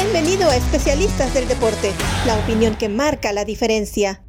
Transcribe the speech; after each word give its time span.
Bienvenido 0.00 0.48
a 0.48 0.54
Especialistas 0.54 1.34
del 1.34 1.48
Deporte, 1.48 1.92
la 2.24 2.38
opinión 2.38 2.78
que 2.78 2.88
marca 2.88 3.32
la 3.32 3.44
diferencia. 3.44 4.24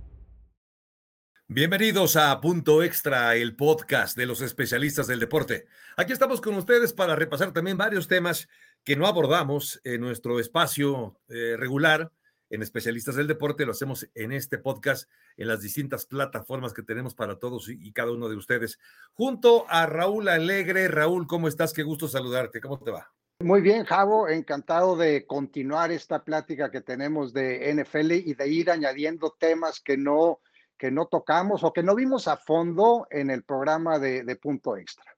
Bienvenidos 1.47 2.15
a 2.15 2.41
Punto 2.41 2.81
Extra, 2.81 3.35
el 3.35 3.55
podcast 3.55 4.17
de 4.17 4.25
los 4.25 4.41
especialistas 4.41 5.05
del 5.05 5.19
deporte. 5.19 5.67
Aquí 5.95 6.11
estamos 6.11 6.41
con 6.41 6.55
ustedes 6.55 6.91
para 6.91 7.15
repasar 7.15 7.53
también 7.53 7.77
varios 7.77 8.07
temas 8.07 8.49
que 8.83 8.95
no 8.95 9.05
abordamos 9.05 9.79
en 9.83 10.01
nuestro 10.01 10.39
espacio 10.39 11.19
eh, 11.27 11.55
regular 11.55 12.11
en 12.49 12.63
especialistas 12.63 13.13
del 13.13 13.27
deporte. 13.27 13.63
Lo 13.63 13.73
hacemos 13.73 14.09
en 14.15 14.31
este 14.31 14.57
podcast, 14.57 15.07
en 15.37 15.49
las 15.49 15.61
distintas 15.61 16.07
plataformas 16.07 16.73
que 16.73 16.81
tenemos 16.81 17.13
para 17.13 17.37
todos 17.37 17.69
y 17.69 17.93
cada 17.93 18.11
uno 18.11 18.27
de 18.27 18.37
ustedes. 18.37 18.79
Junto 19.13 19.67
a 19.69 19.85
Raúl 19.85 20.29
Alegre. 20.29 20.87
Raúl, 20.87 21.27
¿cómo 21.27 21.47
estás? 21.47 21.73
Qué 21.73 21.83
gusto 21.83 22.07
saludarte. 22.07 22.59
¿Cómo 22.59 22.79
te 22.79 22.89
va? 22.89 23.13
Muy 23.41 23.61
bien, 23.61 23.85
Javo, 23.85 24.27
encantado 24.27 24.97
de 24.97 25.25
continuar 25.25 25.91
esta 25.91 26.25
plática 26.25 26.69
que 26.69 26.81
tenemos 26.81 27.31
de 27.31 27.73
NFL 27.73 28.11
y 28.11 28.33
de 28.33 28.49
ir 28.49 28.69
añadiendo 28.69 29.35
temas 29.39 29.79
que 29.79 29.95
no 29.95 30.41
que 30.79 30.91
no 30.91 31.07
tocamos 31.07 31.63
o 31.63 31.73
que 31.73 31.83
no 31.83 31.93
vimos 31.93 32.27
a 32.27 32.37
fondo 32.37 33.05
en 33.11 33.29
el 33.29 33.43
programa 33.43 33.99
de, 33.99 34.35
Punto 34.37 34.77
Extra. 34.77 35.13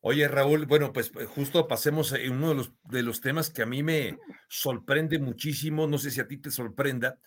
Oye, 0.00 0.28
Raúl, 0.28 0.66
bueno, 0.66 0.92
pues, 0.92 1.08
pues 1.08 1.26
justo 1.28 1.66
pasemos 1.66 2.12
en 2.12 2.32
uno 2.32 2.50
de 2.50 2.54
los, 2.54 2.72
de 2.84 3.02
los 3.02 3.20
temas 3.20 3.50
que 3.50 3.62
a 3.62 3.66
mí 3.66 3.82
me 3.82 4.18
sorprende 4.48 5.18
muchísimo, 5.18 5.86
no 5.86 5.98
sé 5.98 6.10
si 6.10 6.20
a 6.20 6.28
ti 6.28 6.36
te 6.36 6.50
sorprenda, 6.50 7.18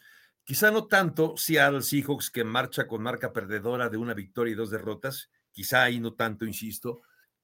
quizá 0.44 0.70
no 0.70 0.88
tanto 0.88 1.36
al 1.60 1.84
Seahawks 1.84 2.30
que 2.30 2.44
marcha 2.44 2.88
con 2.88 3.02
marca 3.02 3.34
perdedora 3.34 3.90
de 3.90 3.98
una 3.98 4.14
victoria 4.14 4.52
y 4.52 4.56
dos 4.56 4.70
derrotas, 4.70 5.32
quizá 5.52 5.84
ahí 5.84 6.00
no 6.00 6.14
tanto, 6.14 6.46
insisto, 6.46 7.02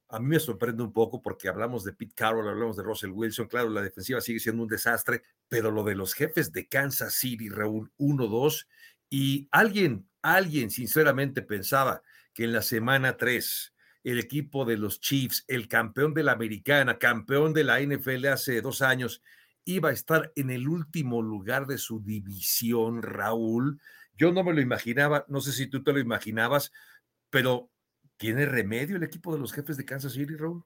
a 0.09 0.19
mí 0.19 0.27
me 0.27 0.39
sorprende 0.39 0.83
un 0.83 0.93
poco 0.93 1.21
porque 1.21 1.49
hablamos 1.49 1.83
de 1.83 1.93
Pete 1.93 2.13
Carroll, 2.15 2.47
hablamos 2.47 2.77
de 2.77 2.83
Russell 2.83 3.11
Wilson, 3.11 3.47
claro, 3.47 3.69
la 3.69 3.81
defensiva 3.81 4.21
sigue 4.21 4.39
siendo 4.39 4.63
un 4.63 4.69
desastre, 4.69 5.23
pero 5.49 5.71
lo 5.71 5.83
de 5.83 5.95
los 5.95 6.13
jefes 6.13 6.51
de 6.51 6.67
Kansas 6.67 7.13
City, 7.13 7.49
Raúl, 7.49 7.91
1-2, 7.97 8.67
y 9.09 9.47
alguien 9.51 10.07
alguien 10.27 10.69
sinceramente 10.69 11.41
pensaba 11.41 12.01
que 12.33 12.43
en 12.43 12.51
la 12.51 12.61
semana 12.61 13.15
3 13.15 13.73
el 14.03 14.19
equipo 14.19 14.65
de 14.65 14.77
los 14.77 14.99
Chiefs, 14.99 15.43
el 15.47 15.67
campeón 15.67 16.13
de 16.13 16.23
la 16.23 16.33
americana, 16.33 16.97
campeón 16.97 17.53
de 17.53 17.63
la 17.63 17.81
NFL 17.81 18.27
hace 18.27 18.61
dos 18.61 18.81
años, 18.81 19.21
iba 19.65 19.89
a 19.89 19.93
estar 19.93 20.31
en 20.35 20.49
el 20.49 20.67
último 20.67 21.21
lugar 21.21 21.65
de 21.65 21.77
su 21.77 22.01
división, 22.01 23.01
Raúl. 23.01 23.81
Yo 24.17 24.31
no 24.31 24.43
me 24.43 24.53
lo 24.53 24.61
imaginaba, 24.61 25.25
no 25.27 25.41
sé 25.41 25.51
si 25.51 25.67
tú 25.67 25.83
te 25.83 25.91
lo 25.91 25.99
imaginabas, 25.99 26.71
pero 27.29 27.69
¿tiene 28.17 28.45
remedio 28.45 28.97
el 28.97 29.03
equipo 29.03 29.33
de 29.33 29.39
los 29.39 29.53
jefes 29.53 29.77
de 29.77 29.85
Kansas 29.85 30.13
City, 30.13 30.35
Raúl? 30.35 30.63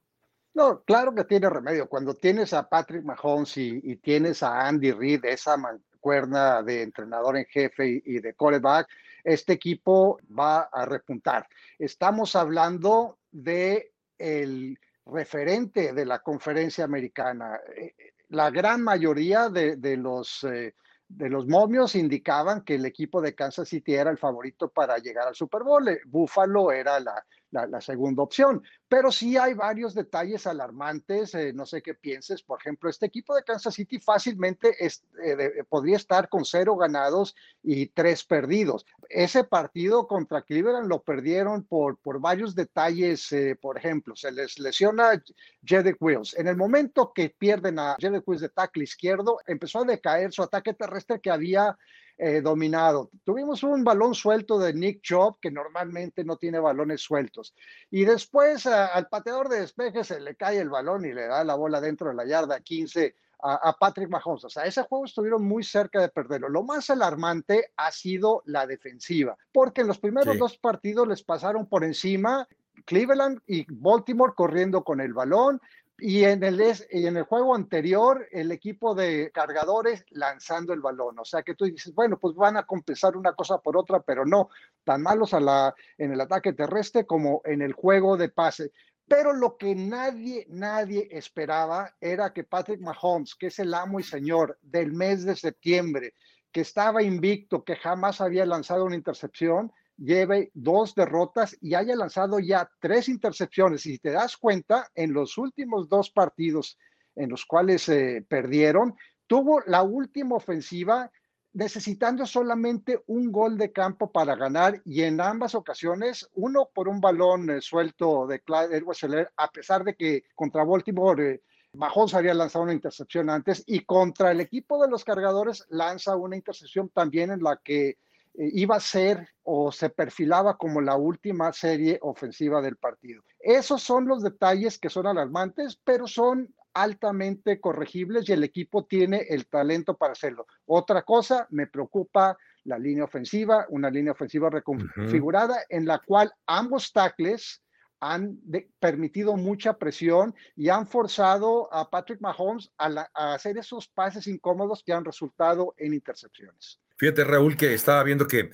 No, 0.54 0.82
claro 0.84 1.14
que 1.14 1.24
tiene 1.24 1.48
remedio. 1.48 1.88
Cuando 1.88 2.14
tienes 2.14 2.52
a 2.52 2.68
Patrick 2.68 3.04
Mahomes 3.04 3.56
y, 3.56 3.96
tienes 3.96 4.42
a 4.42 4.66
Andy 4.66 4.92
Reid, 4.92 5.24
esa 5.24 5.56
mancuerna 5.56 6.62
de 6.62 6.82
entrenador 6.82 7.38
en 7.38 7.46
jefe 7.46 8.02
y, 8.04 8.20
de 8.20 8.34
quarterback, 8.34 8.88
este 9.24 9.54
equipo 9.54 10.18
va 10.38 10.62
a 10.62 10.84
repuntar. 10.84 11.46
Estamos 11.78 12.36
hablando 12.36 13.18
de 13.30 13.92
el 14.18 14.78
referente 15.06 15.92
de 15.94 16.04
la 16.04 16.18
conferencia 16.18 16.84
americana. 16.84 17.58
Eh, 17.74 17.94
la 18.28 18.50
gran 18.50 18.82
mayoría 18.82 19.48
de, 19.48 19.96
los, 19.96 20.44
eh, 20.44 20.74
de 21.08 21.28
los 21.30 21.46
momios 21.46 21.94
indicaban 21.94 22.62
que 22.62 22.74
el 22.74 22.84
equipo 22.84 23.22
de 23.22 23.34
Kansas 23.34 23.68
City 23.68 23.94
era 23.94 24.10
el 24.10 24.18
favorito 24.18 24.68
para 24.68 24.98
llegar 24.98 25.28
al 25.28 25.34
Super 25.34 25.62
Bowl. 25.62 25.88
Eh, 25.88 26.00
Buffalo 26.06 26.72
era 26.72 27.00
la, 27.00 27.24
la, 27.52 27.80
segunda 27.80 28.22
opción. 28.22 28.62
Pero 28.88 29.12
sí 29.12 29.36
hay 29.36 29.54
varios 29.54 29.94
detalles 29.94 30.46
alarmantes, 30.46 31.34
eh, 31.34 31.52
no 31.52 31.66
sé 31.66 31.82
qué 31.82 31.94
pienses. 31.94 32.42
Por 32.42 32.60
ejemplo, 32.60 32.90
este 32.90 33.06
equipo 33.06 33.34
de 33.34 33.44
Kansas 33.44 33.74
City 33.74 33.98
fácilmente 33.98 34.74
eh, 34.84 35.64
podría 35.68 35.96
estar 35.96 36.28
con 36.28 36.44
cero 36.44 36.76
ganados 36.76 37.34
y 37.62 37.86
tres 37.86 38.24
perdidos. 38.24 38.86
Ese 39.08 39.44
partido 39.44 40.06
contra 40.06 40.42
Cleveland 40.42 40.88
lo 40.88 41.02
perdieron 41.02 41.64
por, 41.64 41.98
por 41.98 42.20
varios 42.20 42.54
detalles. 42.54 43.30
Eh, 43.32 43.56
por 43.60 43.76
ejemplo, 43.76 44.16
se 44.16 44.32
les 44.32 44.58
lesiona 44.58 45.22
Jedrick 45.64 46.00
Wills. 46.00 46.36
En 46.38 46.48
el 46.48 46.56
momento 46.56 47.12
que 47.14 47.30
pierden 47.30 47.78
a 47.78 47.96
Jedrick 47.98 48.26
Wills 48.26 48.42
de 48.42 48.48
tackle 48.48 48.84
izquierdo, 48.84 49.38
empezó 49.46 49.80
a 49.80 49.84
decaer 49.84 50.32
su 50.32 50.42
ataque 50.42 50.74
terrestre 50.74 51.20
que 51.20 51.30
había 51.30 51.76
eh, 52.24 52.40
dominado. 52.40 53.10
Tuvimos 53.24 53.64
un 53.64 53.82
balón 53.82 54.14
suelto 54.14 54.56
de 54.56 54.72
Nick 54.72 55.00
Chubb, 55.02 55.40
que 55.40 55.50
normalmente 55.50 56.22
no 56.22 56.36
tiene 56.36 56.60
balones 56.60 57.00
sueltos. 57.00 57.52
Y 57.90 58.04
después 58.04 58.64
al 58.66 59.08
pateador 59.08 59.48
de 59.48 59.58
despeje 59.58 60.04
se 60.04 60.20
le 60.20 60.36
cae 60.36 60.60
el 60.60 60.70
balón 60.70 61.04
y 61.04 61.12
le 61.12 61.26
da 61.26 61.42
la 61.42 61.56
bola 61.56 61.80
dentro 61.80 62.10
de 62.10 62.14
la 62.14 62.24
yarda 62.24 62.60
15 62.60 63.16
a, 63.42 63.76
Patrick 63.76 64.08
Mahomes. 64.08 64.44
O 64.44 64.48
sea, 64.48 64.66
ese 64.66 64.84
juego 64.84 65.04
estuvieron 65.04 65.42
muy 65.42 65.64
cerca 65.64 66.00
de 66.00 66.10
perderlo. 66.10 66.48
Lo 66.48 66.62
más 66.62 66.90
alarmante 66.90 67.72
ha 67.76 67.90
sido 67.90 68.44
la 68.46 68.68
defensiva, 68.68 69.36
porque 69.52 69.80
en 69.80 69.88
los 69.88 69.98
primeros 69.98 70.38
dos 70.38 70.56
partidos 70.56 71.08
les 71.08 71.24
pasaron 71.24 71.66
por 71.66 71.82
encima 71.82 72.46
Cleveland 72.84 73.40
y 73.48 73.66
Baltimore 73.68 74.34
corriendo 74.36 74.84
con 74.84 75.00
el 75.00 75.12
balón, 75.12 75.60
y 76.04 76.24
en, 76.24 76.42
el, 76.42 76.60
y 76.90 77.06
en 77.06 77.16
el 77.16 77.22
juego 77.22 77.54
anterior, 77.54 78.26
el 78.32 78.50
equipo 78.50 78.92
de 78.92 79.30
cargadores 79.32 80.04
lanzando 80.10 80.72
el 80.72 80.80
balón. 80.80 81.16
O 81.20 81.24
sea 81.24 81.44
que 81.44 81.54
tú 81.54 81.64
dices, 81.64 81.94
bueno, 81.94 82.18
pues 82.18 82.34
van 82.34 82.56
a 82.56 82.64
compensar 82.64 83.16
una 83.16 83.34
cosa 83.34 83.58
por 83.58 83.76
otra, 83.76 84.00
pero 84.00 84.26
no, 84.26 84.48
tan 84.82 85.00
malos 85.00 85.32
a 85.32 85.38
la, 85.38 85.72
en 85.98 86.12
el 86.12 86.20
ataque 86.20 86.54
terrestre 86.54 87.06
como 87.06 87.40
en 87.44 87.62
el 87.62 87.72
juego 87.72 88.16
de 88.16 88.30
pase. 88.30 88.72
Pero 89.06 89.32
lo 89.32 89.56
que 89.56 89.76
nadie, 89.76 90.44
nadie 90.48 91.06
esperaba 91.12 91.94
era 92.00 92.32
que 92.32 92.42
Patrick 92.42 92.80
Mahomes, 92.80 93.36
que 93.36 93.46
es 93.46 93.60
el 93.60 93.72
amo 93.72 94.00
y 94.00 94.02
señor 94.02 94.58
del 94.60 94.92
mes 94.92 95.24
de 95.24 95.36
septiembre, 95.36 96.14
que 96.50 96.62
estaba 96.62 97.04
invicto, 97.04 97.62
que 97.62 97.76
jamás 97.76 98.20
había 98.20 98.44
lanzado 98.44 98.86
una 98.86 98.96
intercepción, 98.96 99.72
lleve 100.02 100.50
dos 100.52 100.94
derrotas 100.94 101.56
y 101.60 101.74
haya 101.74 101.94
lanzado 101.94 102.40
ya 102.40 102.68
tres 102.80 103.08
intercepciones. 103.08 103.86
Y 103.86 103.92
si 103.92 103.98
te 103.98 104.10
das 104.10 104.36
cuenta, 104.36 104.88
en 104.94 105.12
los 105.12 105.38
últimos 105.38 105.88
dos 105.88 106.10
partidos 106.10 106.76
en 107.14 107.30
los 107.30 107.46
cuales 107.46 107.88
eh, 107.88 108.24
perdieron, 108.28 108.96
tuvo 109.26 109.60
la 109.66 109.82
última 109.82 110.36
ofensiva 110.36 111.10
necesitando 111.52 112.24
solamente 112.26 113.02
un 113.06 113.30
gol 113.30 113.58
de 113.58 113.72
campo 113.72 114.10
para 114.10 114.34
ganar 114.34 114.80
y 114.84 115.02
en 115.02 115.20
ambas 115.20 115.54
ocasiones, 115.54 116.28
uno 116.34 116.70
por 116.72 116.88
un 116.88 117.00
balón 117.00 117.50
eh, 117.50 117.60
suelto 117.60 118.26
de 118.26 118.40
Clyde 118.40 118.78
Edwards 118.78 119.06
a 119.36 119.48
pesar 119.48 119.84
de 119.84 119.94
que 119.94 120.24
contra 120.34 120.64
Baltimore 120.64 121.34
eh, 121.34 121.42
Mahomes 121.74 122.14
había 122.14 122.34
lanzado 122.34 122.64
una 122.64 122.72
intercepción 122.72 123.30
antes 123.30 123.62
y 123.66 123.80
contra 123.80 124.32
el 124.32 124.40
equipo 124.40 124.82
de 124.82 124.90
los 124.90 125.04
cargadores 125.04 125.64
lanza 125.68 126.16
una 126.16 126.36
intercepción 126.36 126.88
también 126.88 127.30
en 127.30 127.42
la 127.42 127.60
que 127.62 127.98
iba 128.34 128.76
a 128.76 128.80
ser 128.80 129.28
o 129.42 129.72
se 129.72 129.90
perfilaba 129.90 130.56
como 130.56 130.80
la 130.80 130.96
última 130.96 131.52
serie 131.52 131.98
ofensiva 132.02 132.60
del 132.62 132.76
partido. 132.76 133.22
Esos 133.38 133.82
son 133.82 134.06
los 134.06 134.22
detalles 134.22 134.78
que 134.78 134.88
son 134.88 135.06
alarmantes, 135.06 135.78
pero 135.84 136.06
son 136.06 136.54
altamente 136.74 137.60
corregibles 137.60 138.28
y 138.28 138.32
el 138.32 138.44
equipo 138.44 138.84
tiene 138.84 139.26
el 139.28 139.46
talento 139.46 139.96
para 139.96 140.12
hacerlo. 140.12 140.46
Otra 140.64 141.02
cosa, 141.02 141.46
me 141.50 141.66
preocupa 141.66 142.36
la 142.64 142.78
línea 142.78 143.04
ofensiva, 143.04 143.66
una 143.68 143.90
línea 143.90 144.12
ofensiva 144.12 144.48
reconfigurada 144.48 145.58
en 145.68 145.84
la 145.84 145.98
cual 145.98 146.32
ambos 146.46 146.92
tackles 146.92 147.62
han 148.00 148.40
permitido 148.80 149.36
mucha 149.36 149.78
presión 149.78 150.34
y 150.56 150.70
han 150.70 150.88
forzado 150.88 151.72
a 151.72 151.88
Patrick 151.88 152.20
Mahomes 152.20 152.72
a, 152.76 153.08
hacer 153.34 153.58
esos 153.58 153.86
pases 153.86 154.26
incómodos 154.26 154.82
que 154.82 154.92
han 154.92 155.04
resultado 155.04 155.72
en 155.76 155.94
intercepciones. 155.94 156.80
Fíjate, 156.96 157.24
Raúl, 157.24 157.56
que 157.56 157.74
estaba 157.74 158.02
viendo 158.02 158.26
que 158.26 158.50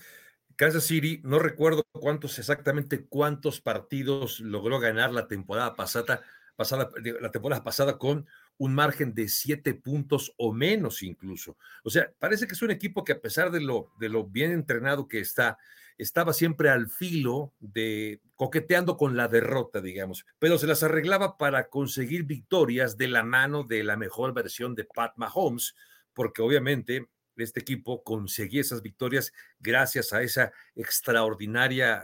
Kansas 0.57 0.85
City, 0.85 1.21
no 1.25 1.39
recuerdo 1.39 1.87
cuántos 1.93 2.39
exactamente 2.39 3.07
cuántos 3.07 3.61
partidos 3.61 4.41
logró 4.41 4.81
ganar 4.81 5.13
la 5.13 5.29
temporada 5.29 5.77
pasada, 5.77 6.23
pasada 6.57 6.91
la 7.21 7.31
temporada 7.31 7.63
pasada 7.63 7.97
con 7.97 8.27
un 8.57 8.75
margen 8.75 9.15
de 9.15 9.29
siete 9.29 9.73
puntos 9.75 10.35
o 10.37 10.53
menos 10.53 11.03
incluso. 11.05 11.57
O 11.85 11.91
sea, 11.91 12.11
parece 12.19 12.47
que 12.47 12.55
es 12.55 12.63
un 12.63 12.73
equipo 12.73 13.05
que 13.05 13.13
a 13.13 13.21
pesar 13.21 13.51
de 13.51 13.61
lo, 13.61 13.93
de 14.01 14.09
lo 14.09 14.25
bien 14.25 14.51
entrenado 14.51 15.07
que 15.07 15.21
está, 15.21 15.59
estaba 15.97 16.33
siempre 16.33 16.69
al 16.69 16.89
filo 16.89 17.55
de 17.61 18.21
coqueteando 18.35 18.97
con 18.97 19.17
la 19.17 19.29
derrota, 19.29 19.81
digamos, 19.81 20.27
pero 20.41 20.59
se 20.59 20.67
las 20.67 20.83
arreglaba 20.83 21.39
para 21.39 21.69
conseguir 21.69 22.25
victorias 22.25 22.97
de 22.99 23.09
la 23.09 23.23
mano 23.23 23.63
de 23.63 23.85
la 23.85 23.97
mejor 23.97 24.35
versión 24.35 24.75
de 24.75 24.85
Pat 24.85 25.13
Mahomes, 25.17 25.77
porque 26.13 26.43
obviamente 26.43 27.09
este 27.45 27.61
equipo 27.61 28.03
conseguía 28.03 28.61
esas 28.61 28.83
victorias 28.83 29.33
gracias 29.61 30.13
a 30.13 30.23
esa 30.23 30.53
extraordinaria 30.75 32.03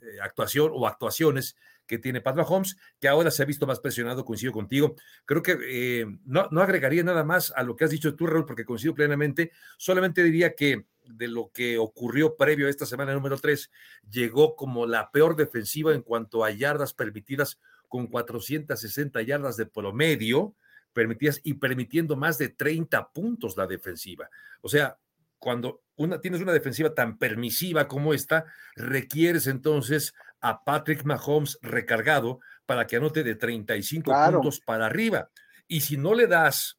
eh, 0.00 0.20
actuación 0.20 0.70
o 0.74 0.86
actuaciones 0.86 1.56
que 1.86 1.98
tiene 1.98 2.20
Pat 2.20 2.36
Mahomes, 2.36 2.76
que 2.98 3.08
ahora 3.08 3.30
se 3.30 3.42
ha 3.42 3.46
visto 3.46 3.66
más 3.66 3.80
presionado, 3.80 4.24
coincido 4.24 4.52
contigo. 4.52 4.96
Creo 5.26 5.42
que 5.42 5.58
eh, 5.66 6.06
no, 6.24 6.48
no 6.50 6.62
agregaría 6.62 7.02
nada 7.02 7.24
más 7.24 7.52
a 7.54 7.62
lo 7.62 7.76
que 7.76 7.84
has 7.84 7.90
dicho 7.90 8.14
tú, 8.14 8.26
Raúl, 8.26 8.46
porque 8.46 8.64
coincido 8.64 8.94
plenamente. 8.94 9.52
Solamente 9.76 10.22
diría 10.22 10.54
que 10.54 10.86
de 11.06 11.28
lo 11.28 11.50
que 11.52 11.78
ocurrió 11.78 12.36
previo 12.36 12.66
a 12.66 12.70
esta 12.70 12.86
semana 12.86 13.12
número 13.12 13.38
3, 13.38 13.70
llegó 14.10 14.56
como 14.56 14.86
la 14.86 15.10
peor 15.10 15.36
defensiva 15.36 15.92
en 15.92 16.02
cuanto 16.02 16.44
a 16.44 16.50
yardas 16.50 16.94
permitidas 16.94 17.60
con 17.88 18.06
460 18.06 19.22
yardas 19.22 19.56
de 19.56 19.66
promedio, 19.66 20.54
permitías 20.94 21.40
y 21.44 21.54
permitiendo 21.54 22.16
más 22.16 22.38
de 22.38 22.48
30 22.48 23.10
puntos 23.12 23.56
la 23.56 23.66
defensiva. 23.66 24.30
O 24.62 24.68
sea, 24.68 24.98
cuando 25.38 25.82
una, 25.96 26.20
tienes 26.20 26.40
una 26.40 26.52
defensiva 26.52 26.94
tan 26.94 27.18
permisiva 27.18 27.86
como 27.86 28.14
esta, 28.14 28.46
requieres 28.74 29.46
entonces 29.46 30.14
a 30.40 30.64
Patrick 30.64 31.04
Mahomes 31.04 31.58
recargado 31.60 32.40
para 32.64 32.86
que 32.86 32.96
anote 32.96 33.22
de 33.22 33.34
35 33.34 34.10
puntos 34.30 34.60
para 34.60 34.86
arriba. 34.86 35.30
Y 35.68 35.82
si 35.82 35.96
no 35.96 36.14
le 36.14 36.26
das 36.26 36.78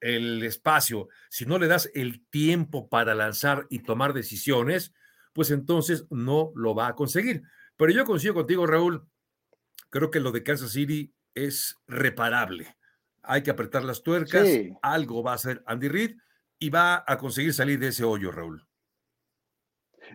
el 0.00 0.42
espacio, 0.42 1.08
si 1.30 1.46
no 1.46 1.58
le 1.58 1.68
das 1.68 1.90
el 1.94 2.26
tiempo 2.28 2.88
para 2.88 3.14
lanzar 3.14 3.66
y 3.70 3.80
tomar 3.80 4.12
decisiones, 4.12 4.92
pues 5.32 5.50
entonces 5.50 6.06
no 6.10 6.52
lo 6.56 6.74
va 6.74 6.88
a 6.88 6.94
conseguir. 6.94 7.42
Pero 7.76 7.92
yo 7.92 8.04
coincido 8.04 8.34
contigo, 8.34 8.66
Raúl, 8.66 9.06
creo 9.90 10.10
que 10.10 10.20
lo 10.20 10.32
de 10.32 10.42
Kansas 10.42 10.72
City 10.72 11.14
es 11.34 11.76
reparable. 11.86 12.76
Hay 13.22 13.42
que 13.42 13.50
apretar 13.50 13.84
las 13.84 14.02
tuercas, 14.02 14.48
algo 14.82 15.22
va 15.22 15.32
a 15.32 15.36
hacer 15.36 15.62
Andy 15.66 15.88
Reid 15.88 16.16
y 16.58 16.70
va 16.70 17.04
a 17.06 17.18
conseguir 17.18 17.54
salir 17.54 17.78
de 17.78 17.88
ese 17.88 18.04
hoyo, 18.04 18.30
Raúl. 18.30 18.66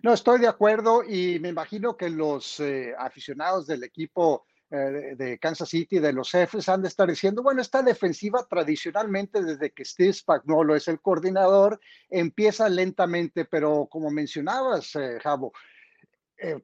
No, 0.03 0.13
estoy 0.13 0.39
de 0.39 0.47
acuerdo 0.47 1.03
y 1.03 1.39
me 1.39 1.49
imagino 1.49 1.97
que 1.97 2.09
los 2.09 2.59
eh, 2.59 2.93
aficionados 2.97 3.65
del 3.67 3.83
equipo 3.83 4.45
eh, 4.69 5.15
de 5.17 5.39
Kansas 5.39 5.69
City, 5.69 5.99
de 5.99 6.11
los 6.11 6.31
jefes, 6.31 6.67
han 6.67 6.81
de 6.81 6.89
estar 6.89 7.07
diciendo, 7.07 7.41
bueno, 7.41 7.61
esta 7.61 7.81
defensiva 7.81 8.45
tradicionalmente 8.49 9.41
desde 9.41 9.71
que 9.71 9.85
Steve 9.85 10.13
Spagnuolo 10.13 10.75
es 10.75 10.87
el 10.89 10.99
coordinador, 10.99 11.79
empieza 12.09 12.67
lentamente, 12.67 13.45
pero 13.45 13.87
como 13.89 14.11
mencionabas, 14.11 14.95
eh, 14.95 15.19
Javo, 15.21 15.53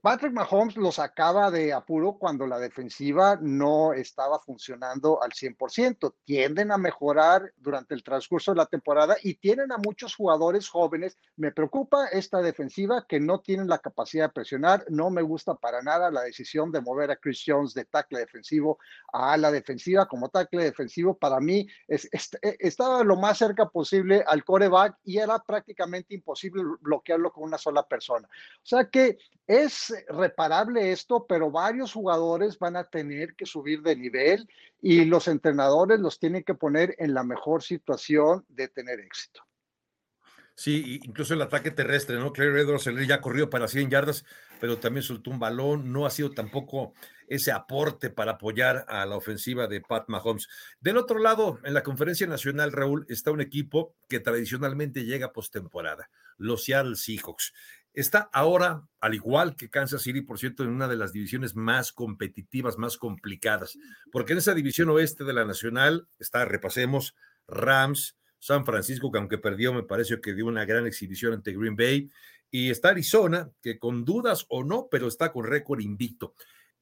Patrick 0.01 0.33
Mahomes 0.33 0.77
los 0.77 0.99
acaba 0.99 1.49
de 1.49 1.73
apuro 1.73 2.13
cuando 2.19 2.45
la 2.45 2.59
defensiva 2.59 3.39
no 3.41 3.93
estaba 3.93 4.37
funcionando 4.37 5.21
al 5.23 5.31
100%. 5.31 6.13
Tienden 6.23 6.71
a 6.71 6.77
mejorar 6.77 7.51
durante 7.57 7.95
el 7.95 8.03
transcurso 8.03 8.51
de 8.51 8.57
la 8.57 8.67
temporada 8.67 9.17
y 9.23 9.35
tienen 9.35 9.71
a 9.71 9.77
muchos 9.77 10.15
jugadores 10.15 10.69
jóvenes. 10.69 11.17
Me 11.37 11.51
preocupa 11.51 12.05
esta 12.07 12.41
defensiva 12.41 13.05
que 13.07 13.19
no 13.19 13.39
tienen 13.39 13.67
la 13.67 13.79
capacidad 13.79 14.25
de 14.25 14.33
presionar. 14.33 14.85
No 14.89 15.09
me 15.09 15.23
gusta 15.23 15.55
para 15.55 15.81
nada 15.81 16.11
la 16.11 16.21
decisión 16.21 16.71
de 16.71 16.81
mover 16.81 17.09
a 17.09 17.15
Chris 17.15 17.43
Jones 17.43 17.73
de 17.73 17.85
tackle 17.85 18.19
defensivo 18.19 18.77
a 19.11 19.37
la 19.37 19.51
defensiva 19.51 20.07
como 20.07 20.29
tackle 20.29 20.65
defensivo. 20.65 21.17
Para 21.17 21.39
mí 21.39 21.67
es, 21.87 22.07
eh, 22.13 22.57
estaba 22.59 23.03
lo 23.03 23.15
más 23.15 23.39
cerca 23.39 23.67
posible 23.69 24.23
al 24.27 24.43
coreback 24.43 24.99
y 25.03 25.17
era 25.17 25.39
prácticamente 25.39 26.13
imposible 26.13 26.63
bloquearlo 26.79 27.31
con 27.31 27.43
una 27.43 27.57
sola 27.57 27.81
persona. 27.87 28.27
O 28.27 28.65
sea 28.65 28.87
que 28.87 29.17
es 29.45 29.62
reparable 30.07 30.91
esto, 30.91 31.25
pero 31.27 31.51
varios 31.51 31.93
jugadores 31.93 32.57
van 32.57 32.75
a 32.75 32.83
tener 32.83 33.35
que 33.35 33.45
subir 33.45 33.81
de 33.81 33.95
nivel 33.95 34.47
y 34.81 35.05
los 35.05 35.27
entrenadores 35.27 35.99
los 35.99 36.19
tienen 36.19 36.43
que 36.43 36.55
poner 36.55 36.95
en 36.97 37.13
la 37.13 37.23
mejor 37.23 37.63
situación 37.63 38.45
de 38.49 38.67
tener 38.67 38.99
éxito. 38.99 39.41
Sí, 40.55 40.99
incluso 41.03 41.33
el 41.33 41.41
ataque 41.41 41.71
terrestre, 41.71 42.17
¿no? 42.17 42.31
Claire 42.31 42.61
Edwards 42.61 42.87
ya 43.07 43.21
corrió 43.21 43.49
para 43.49 43.67
100 43.67 43.89
yardas, 43.89 44.23
pero 44.59 44.77
también 44.77 45.03
soltó 45.03 45.31
un 45.31 45.39
balón, 45.39 45.91
no 45.91 46.05
ha 46.05 46.11
sido 46.11 46.31
tampoco 46.31 46.93
ese 47.27 47.51
aporte 47.51 48.11
para 48.11 48.33
apoyar 48.33 48.85
a 48.87 49.05
la 49.07 49.15
ofensiva 49.15 49.67
de 49.67 49.81
Pat 49.81 50.09
Mahomes. 50.09 50.47
Del 50.79 50.97
otro 50.97 51.17
lado, 51.17 51.59
en 51.63 51.73
la 51.73 51.81
conferencia 51.81 52.27
nacional, 52.27 52.71
Raúl, 52.71 53.05
está 53.09 53.31
un 53.31 53.41
equipo 53.41 53.95
que 54.07 54.19
tradicionalmente 54.19 55.05
llega 55.05 55.33
postemporada, 55.33 56.11
los 56.37 56.65
Seattle 56.65 56.97
Seahawks. 56.97 57.53
Está 57.93 58.29
ahora, 58.33 58.87
al 58.99 59.13
igual 59.13 59.55
que 59.55 59.69
Kansas 59.69 60.01
City, 60.01 60.21
por 60.21 60.39
cierto, 60.39 60.63
en 60.63 60.69
una 60.69 60.87
de 60.87 60.95
las 60.95 61.13
divisiones 61.13 61.55
más 61.55 61.91
competitivas, 61.91 62.79
más 62.79 62.97
complicadas, 62.97 63.77
porque 64.11 64.33
en 64.33 64.39
esa 64.39 64.55
división 64.55 64.89
oeste 64.89 65.23
de 65.23 65.33
la 65.33 65.45
Nacional 65.45 66.07
está, 66.17 66.43
repasemos, 66.45 67.15
Rams, 67.47 68.17
San 68.39 68.65
Francisco, 68.65 69.11
que 69.11 69.19
aunque 69.19 69.37
perdió, 69.37 69.73
me 69.73 69.83
parece 69.83 70.19
que 70.21 70.33
dio 70.33 70.47
una 70.47 70.65
gran 70.65 70.87
exhibición 70.87 71.33
ante 71.33 71.55
Green 71.55 71.75
Bay, 71.75 72.09
y 72.49 72.71
está 72.71 72.89
Arizona, 72.89 73.51
que 73.61 73.77
con 73.77 74.05
dudas 74.05 74.45
o 74.49 74.63
no, 74.63 74.87
pero 74.89 75.07
está 75.07 75.31
con 75.31 75.45
récord 75.45 75.79
invicto. 75.79 76.33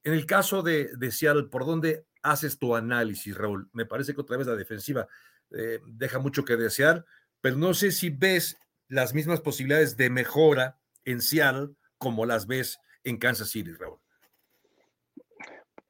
En 0.04 0.14
el 0.14 0.26
caso 0.26 0.64
de, 0.64 0.90
de, 0.98 1.12
Seattle, 1.12 1.50
¿por 1.50 1.66
dónde 1.66 2.06
haces 2.24 2.58
tu 2.58 2.76
análisis, 2.76 3.36
Raúl? 3.36 3.70
Me 3.74 3.86
parece 3.86 4.14
que 4.14 4.22
otra 4.22 4.38
vez 4.38 4.48
la 4.48 4.56
defensiva 4.56 5.08
eh, 5.52 5.80
deja 5.86 6.20
mucho 6.20 6.44
que 6.44 6.58
desear, 6.58 7.06
pero 7.42 7.58
no 7.58 7.74
sé 7.74 7.92
si 7.92 8.10
ves 8.10 8.58
las 8.88 9.14
mismas 9.14 9.42
posibilidades 9.42 9.96
de 9.96 10.10
mejora 10.10 10.81
en 11.06 11.22
Seattle 11.22 11.70
como 11.98 12.26
las 12.26 12.48
ves 12.48 12.78
en 13.04 13.18
Kansas 13.18 13.50
City, 13.50 13.72
Raúl? 13.74 14.01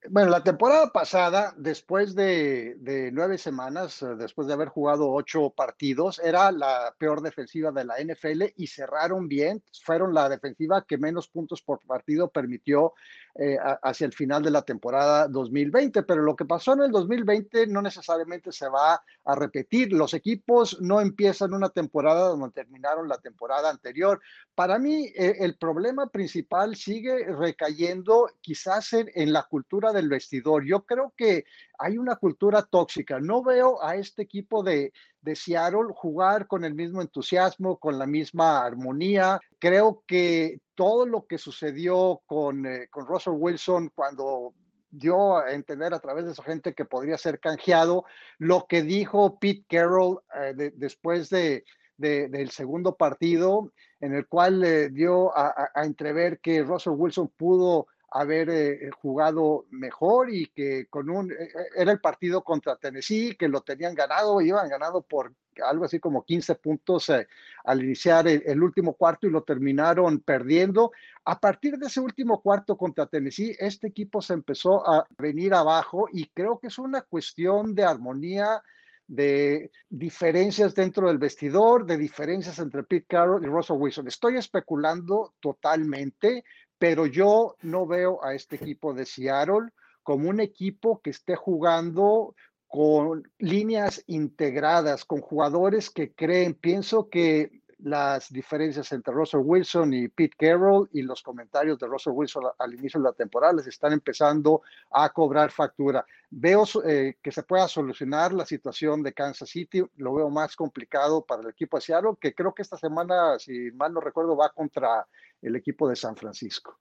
Bueno, 0.09 0.31
la 0.31 0.43
temporada 0.43 0.91
pasada, 0.91 1.53
después 1.57 2.15
de, 2.15 2.75
nueve 3.13 3.37
semanas, 3.37 4.01
eh, 4.01 4.15
después 4.17 4.47
de 4.47 4.53
haber 4.53 4.69
jugado 4.69 5.11
ocho 5.11 5.51
partidos, 5.51 6.17
era 6.17 6.51
la 6.51 6.95
peor 6.97 7.21
defensiva 7.21 7.71
de 7.71 7.85
la 7.85 7.99
NFL 7.99 8.45
y 8.57 8.65
cerraron 8.65 9.27
bien. 9.27 9.63
Fueron 9.83 10.15
la 10.15 10.27
defensiva 10.27 10.83
que 10.87 10.97
menos 10.97 11.27
puntos 11.27 11.61
por 11.61 11.85
partido 11.85 12.29
permitió 12.29 12.93
eh, 13.35 13.57
hacia 13.83 14.05
el 14.05 14.11
final 14.11 14.43
de 14.43 14.51
la 14.51 14.63
temporada 14.63 15.27
2020, 15.29 16.03
pero 16.03 16.21
lo 16.21 16.35
que 16.35 16.43
pasó 16.43 16.73
en 16.73 16.81
el 16.81 16.91
2020 16.91 17.67
no 17.67 17.81
necesariamente 17.81 18.51
se 18.51 18.67
va 18.67 19.01
a 19.23 19.35
repetir. 19.35 19.93
Los 19.93 20.13
equipos 20.13 20.81
no 20.81 20.99
empiezan 20.99 21.53
una 21.53 21.69
temporada 21.69 22.27
donde 22.27 22.51
terminaron 22.51 23.07
la 23.07 23.19
temporada 23.19 23.69
anterior. 23.69 24.19
Para 24.53 24.79
mí, 24.79 25.05
eh, 25.15 25.37
el 25.39 25.55
problema 25.57 26.09
principal 26.09 26.75
sigue 26.75 27.23
recayendo 27.25 28.29
quizás 28.41 28.91
en, 28.93 29.31
la 29.31 29.43
cultura 29.43 29.90
del 29.91 30.09
vestidor. 30.09 30.65
Yo 30.65 30.85
creo 30.85 31.13
que 31.15 31.45
hay 31.77 31.97
una 31.97 32.15
cultura 32.15 32.63
tóxica. 32.63 33.19
No 33.19 33.43
veo 33.43 33.83
a 33.83 33.95
este 33.95 34.21
equipo 34.23 34.63
de, 34.63 34.93
de 35.21 35.35
Seattle 35.35 35.93
jugar 35.93 36.47
con 36.47 36.65
el 36.65 36.73
mismo 36.73 37.01
entusiasmo, 37.01 37.77
con 37.77 37.97
la 37.97 38.05
misma 38.05 38.63
armonía. 38.63 39.39
Creo 39.59 40.03
que 40.07 40.59
todo 40.75 41.05
lo 41.05 41.25
que 41.25 41.37
sucedió 41.37 42.21
con, 42.25 42.65
eh, 42.65 42.87
con 42.89 43.05
Russell 43.05 43.33
Wilson 43.37 43.91
cuando 43.93 44.53
dio 44.91 45.37
a 45.37 45.53
entender 45.53 45.93
a 45.93 45.99
través 45.99 46.25
de 46.25 46.35
su 46.35 46.41
gente 46.41 46.73
que 46.73 46.85
podría 46.85 47.17
ser 47.17 47.39
canjeado, 47.39 48.03
lo 48.37 48.65
que 48.67 48.81
dijo 48.81 49.39
Pete 49.39 49.63
Carroll 49.67 50.19
eh, 50.35 50.71
después 50.75 51.29
de, 51.29 51.63
del 51.97 52.49
segundo 52.49 52.95
partido, 52.95 53.71
en 53.99 54.13
el 54.13 54.27
cual 54.27 54.59
le 54.59 54.89
dio 54.89 55.35
a, 55.37 55.69
a, 55.73 55.85
entrever 55.85 56.39
que 56.39 56.63
Russell 56.63 56.93
Wilson 56.93 57.31
pudo 57.37 57.87
haber 58.11 58.49
eh, 58.49 58.89
jugado 58.91 59.65
mejor 59.71 60.29
y 60.33 60.47
que 60.47 60.87
con 60.87 61.09
un 61.09 61.33
era 61.75 61.91
el 61.91 61.99
partido 61.99 62.43
contra 62.43 62.75
Tennessee 62.75 63.35
que 63.37 63.47
lo 63.47 63.61
tenían 63.61 63.95
ganado, 63.95 64.41
iban 64.41 64.69
ganado 64.69 65.01
por 65.01 65.33
algo 65.63 65.85
así 65.85 65.99
como 65.99 66.23
15 66.23 66.55
puntos 66.55 67.09
eh, 67.09 67.27
al 67.63 67.83
iniciar 67.83 68.27
el, 68.27 68.63
último 68.63 68.93
cuarto 68.93 69.27
y 69.27 69.31
lo 69.31 69.43
terminaron 69.43 70.19
perdiendo. 70.19 70.91
A 71.25 71.39
partir 71.39 71.77
de 71.77 71.87
ese 71.87 71.99
último 71.99 72.41
cuarto 72.41 72.77
contra 72.77 73.07
Tennessee, 73.07 73.55
este 73.59 73.87
equipo 73.87 74.21
se 74.21 74.33
empezó 74.33 74.87
a 74.87 75.05
venir 75.17 75.53
abajo 75.53 76.07
y 76.11 76.27
creo 76.27 76.59
que 76.59 76.67
es 76.67 76.77
una 76.77 77.01
cuestión 77.01 77.75
de 77.75 77.83
armonía, 77.83 78.61
de 79.07 79.71
diferencias 79.89 80.73
dentro 80.73 81.07
del 81.07 81.17
vestidor, 81.17 81.85
de 81.85 81.97
diferencias 81.97 82.59
entre 82.59 82.83
Pete 82.83 83.07
Carroll 83.09 83.43
y 83.43 83.47
Russell 83.47 83.75
Wilson. 83.77 84.07
Estoy 84.07 84.37
especulando 84.37 85.33
totalmente, 85.41 86.45
pero 86.81 87.05
yo 87.05 87.57
no 87.61 87.85
veo 87.85 88.25
a 88.25 88.33
este 88.33 88.55
equipo 88.55 88.95
de 88.95 89.05
Seattle 89.05 89.69
como 90.01 90.27
un 90.31 90.39
equipo 90.39 90.99
que 90.99 91.11
esté 91.11 91.35
jugando 91.35 92.33
con 92.65 93.21
líneas 93.37 94.03
integradas, 94.07 95.05
con 95.05 95.21
jugadores 95.21 95.91
que 95.91 96.11
creen. 96.11 96.55
Pienso 96.55 97.07
que 97.07 97.60
las 97.83 98.31
diferencias 98.31 98.91
entre 98.91 99.13
Russell 99.13 99.41
Wilson 99.43 99.93
y 99.93 100.07
Pete 100.07 100.35
Carroll 100.37 100.89
y 100.93 101.01
los 101.01 101.21
comentarios 101.23 101.79
de 101.79 101.87
Russell 101.87 102.13
Wilson 102.13 102.43
al 102.57 102.73
inicio 102.73 102.99
de 102.99 103.05
la 103.05 103.13
temporada 103.13 103.53
les 103.53 103.67
están 103.67 103.93
empezando 103.93 104.61
a 104.91 105.09
cobrar 105.09 105.51
factura. 105.51 106.05
Veo 106.29 106.63
eh, 106.85 107.17
que 107.21 107.31
se 107.31 107.43
pueda 107.43 107.67
solucionar 107.67 108.33
la 108.33 108.45
situación 108.45 109.03
de 109.03 109.13
Kansas 109.13 109.49
City, 109.49 109.83
lo 109.97 110.13
veo 110.13 110.29
más 110.29 110.55
complicado 110.55 111.25
para 111.25 111.41
el 111.41 111.49
equipo 111.49 111.77
de 111.77 111.81
Seattle, 111.81 112.17
que 112.19 112.33
creo 112.33 112.53
que 112.53 112.61
esta 112.61 112.77
semana, 112.77 113.37
si 113.39 113.71
mal 113.71 113.93
no 113.93 113.99
recuerdo, 113.99 114.37
va 114.37 114.49
contra 114.49 115.07
el 115.41 115.55
equipo 115.55 115.89
de 115.89 115.95
San 115.95 116.15
Francisco. 116.15 116.79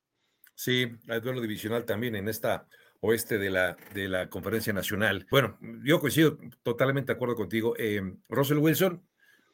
Sí, 0.54 0.86
hay 1.08 1.20
duelo 1.20 1.40
divisional 1.40 1.84
también 1.84 2.14
en 2.16 2.28
esta 2.28 2.66
oeste 3.00 3.38
de 3.38 3.50
la, 3.50 3.76
de 3.94 4.08
la 4.08 4.28
conferencia 4.28 4.72
nacional. 4.72 5.26
Bueno, 5.30 5.58
yo 5.84 6.00
coincido 6.00 6.38
totalmente 6.62 7.12
de 7.12 7.16
acuerdo 7.16 7.34
contigo. 7.34 7.74
Eh, 7.78 8.02
Russell 8.28 8.58
Wilson, 8.58 9.02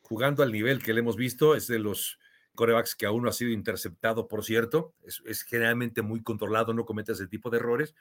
jugando 0.06 0.44
al 0.44 0.52
nivel 0.52 0.82
que 0.82 0.92
le 0.92 1.00
hemos 1.00 1.16
visto, 1.16 1.56
es 1.56 1.66
de 1.66 1.80
los 1.80 2.18
corebacks 2.54 2.94
que 2.94 3.06
aún 3.06 3.24
no 3.24 3.28
ha 3.28 3.32
sido 3.32 3.50
interceptado, 3.50 4.28
por 4.28 4.44
cierto. 4.44 4.94
Es, 5.04 5.42
generalmente 5.42 6.00
muy 6.02 6.22
controlado, 6.22 6.72
no 6.72 6.86
comete 6.86 7.12
ese 7.12 7.26
tipo 7.26 7.50
de 7.50 7.58
errores, 7.58 7.94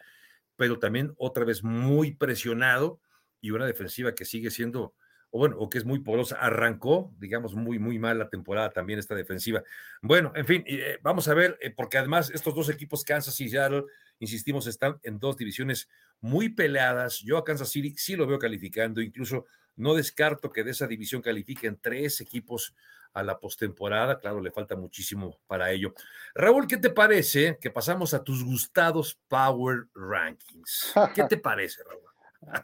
pero 0.56 0.78
también 0.78 1.14
otra 1.18 1.46
vez 1.46 1.64
muy 1.64 2.14
presionado 2.14 3.02
y 3.42 3.52
una 3.52 3.66
defensiva 3.66 4.14
que 4.14 4.24
sigue 4.24 4.52
siendo, 4.52 4.94
o 5.32 5.40
bueno, 5.40 5.58
o 5.58 5.68
que 5.68 5.80
es 5.80 5.86
muy 5.86 6.00
porosa. 6.00 6.36
Arrancó, 6.36 7.12
digamos, 7.18 7.56
muy, 7.56 7.80
muy 7.80 7.98
mal 7.98 8.20
la 8.20 8.30
temporada 8.30 8.72
también 8.72 9.00
esta 9.00 9.16
defensiva. 9.16 9.64
Bueno, 10.02 10.32
en 10.36 10.46
fin, 10.46 10.64
eh, 10.68 11.00
vamos 11.02 11.28
a 11.28 11.34
ver, 11.34 11.58
eh, 11.60 11.72
porque 11.72 11.98
además 11.98 12.30
estos 12.30 12.54
dos 12.54 12.70
equipos, 12.70 13.04
Kansas 13.04 13.40
y 13.42 13.50
Seattle, 13.50 13.86
insistimos, 14.20 14.68
están 14.68 15.00
en 15.02 15.18
dos 15.18 15.38
divisiones 15.38 15.90
muy 16.22 16.50
peleadas. 16.50 17.20
Yo 17.20 17.38
a 17.38 17.44
Kansas 17.44 17.70
City 17.70 17.96
sí 17.98 18.16
lo 18.16 18.28
veo 18.28 18.38
calificando, 18.38 19.02
incluso 19.02 19.48
no 19.76 19.94
descarto 19.94 20.52
que 20.52 20.64
de 20.64 20.72
esa 20.72 20.88
división 20.88 21.22
califiquen 21.22 21.80
tres 21.82 22.22
equipos 22.22 22.76
a 23.14 23.24
la 23.24 23.40
postemporada. 23.40 24.20
Claro, 24.20 24.42
le 24.42 24.52
falta 24.52 24.76
muchísimo 24.76 25.40
para 25.48 25.72
ello. 25.72 25.94
Raúl, 26.34 26.68
¿qué 26.68 26.78
te 26.78 26.90
parece 26.90 27.58
que 27.60 27.72
pasamos 27.72 28.14
a 28.14 28.24
tus 28.24 28.44
gustados 28.44 29.18
Power 29.28 29.88
Rankings? 29.96 30.94
¿Qué 31.16 31.24
te 31.24 31.38
parece, 31.38 31.82
Raúl? 31.84 32.64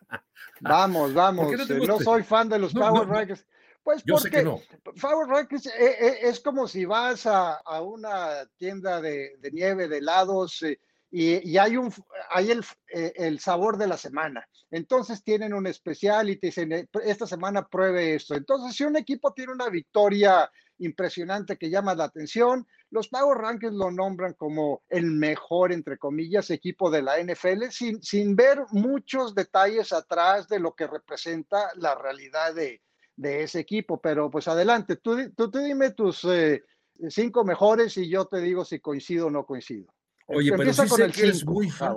vamos, 0.60 1.14
vamos. 1.16 1.52
No, 1.88 2.00
soy 2.00 2.24
fan 2.24 2.50
de 2.50 2.60
los 2.60 2.74
Power 2.74 3.08
Rankings. 3.08 3.46
Pues 3.84 4.04
Yo 4.04 4.18
porque 4.18 4.44
no. 4.44 4.62
Power 5.02 5.28
Rankings 5.28 5.66
eh, 5.66 5.72
eh, 5.80 6.20
es, 6.22 6.40
como 6.40 6.68
si 6.68 6.86
vas 6.86 7.26
a, 7.26 7.60
una 7.82 8.46
tienda 8.58 9.02
de, 9.02 9.40
nieve, 9.52 9.88
de 9.88 9.98
helados, 9.98 10.62
eh, 10.64 10.80
y, 11.14 11.58
hay, 11.58 11.76
un, 11.76 11.94
hay 12.30 12.52
el, 12.52 12.64
el, 12.88 13.40
sabor 13.40 13.78
de 13.78 13.88
la 13.88 13.98
semana. 13.98 14.48
Entonces 14.70 15.24
tienen 15.24 15.54
un 15.54 15.68
especial 15.68 16.30
y 16.30 16.38
te 16.38 16.48
dicen, 16.48 16.88
esta 17.04 17.28
semana 17.28 17.68
pruebe 17.68 18.16
esto. 18.16 18.34
Entonces, 18.34 18.76
si 18.76 18.86
un 18.86 18.96
equipo 18.96 19.34
tiene 19.34 19.52
una 19.52 19.68
victoria 19.70 20.50
impresionante 20.78 21.58
que 21.58 21.70
llama 21.70 21.96
la 21.96 22.06
atención, 22.06 22.66
los 22.92 23.10
Power 23.10 23.38
Rankings 23.38 23.74
lo 23.74 23.92
nombran 23.92 24.34
como 24.34 24.84
el 24.90 25.06
mejor, 25.12 25.74
entre 25.74 25.98
comillas, 25.98 26.50
equipo 26.50 26.90
de 26.90 27.02
la 27.02 27.22
NFL, 27.22 27.70
sin, 27.72 28.02
sin 28.02 28.36
ver 28.36 28.60
muchos 28.72 29.36
detalles 29.36 29.92
atrás 29.92 30.48
de 30.48 30.60
lo 30.60 30.74
que 30.76 30.88
representa 30.88 31.72
la 31.76 31.94
realidad 31.96 32.56
de, 32.56 32.82
de 33.16 33.44
ese 33.44 33.60
equipo. 33.60 34.02
Pero 34.02 34.32
pues 34.32 34.48
adelante, 34.48 34.96
tú, 34.96 35.32
tú, 35.34 35.50
dime 35.52 35.92
tus 35.92 36.24
eh, 36.26 36.64
cinco 37.10 37.44
mejores 37.44 37.98
y 37.98 38.10
yo 38.10 38.26
te 38.26 38.40
digo 38.40 38.66
si 38.66 38.80
coincido 38.80 39.28
o 39.28 39.32
no 39.32 39.46
coincido. 39.46 39.94
Oye, 40.34 40.52
pero 40.56 40.74
sí 40.74 40.88
sé 40.88 41.12
que 41.12 41.22
eres 41.22 41.46
muy 41.46 41.70
fan. 41.70 41.96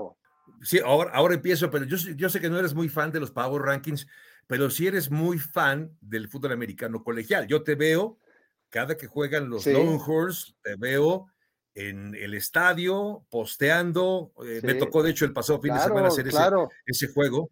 Sí, 0.62 0.80
ahora, 0.84 1.10
ahora 1.12 1.34
empiezo, 1.34 1.70
pero 1.70 1.84
yo, 1.84 1.96
yo 2.16 2.28
sé 2.28 2.40
que 2.40 2.48
no 2.48 2.58
eres 2.58 2.74
muy 2.74 2.88
fan 2.88 3.12
de 3.12 3.20
los 3.20 3.30
Power 3.30 3.62
Rankings, 3.62 4.06
pero 4.46 4.70
sí 4.70 4.86
eres 4.86 5.10
muy 5.10 5.38
fan 5.38 5.96
del 6.00 6.28
fútbol 6.28 6.52
americano 6.52 7.02
colegial. 7.02 7.46
Yo 7.46 7.62
te 7.62 7.74
veo 7.74 8.18
cada 8.70 8.96
que 8.96 9.06
juegan 9.06 9.50
los 9.50 9.66
Longhorns, 9.66 10.56
te 10.62 10.76
veo 10.76 11.26
en 11.74 12.14
el 12.14 12.34
estadio 12.34 13.26
posteando. 13.30 14.32
Eh, 14.44 14.60
me 14.62 14.74
tocó, 14.74 15.02
de 15.02 15.10
hecho, 15.10 15.24
el 15.24 15.32
pasado 15.32 15.60
fin 15.60 15.74
de 15.74 15.80
semana 15.80 16.08
hacer 16.08 16.28
ese, 16.28 16.38
ese, 16.86 17.08
juego. 17.08 17.50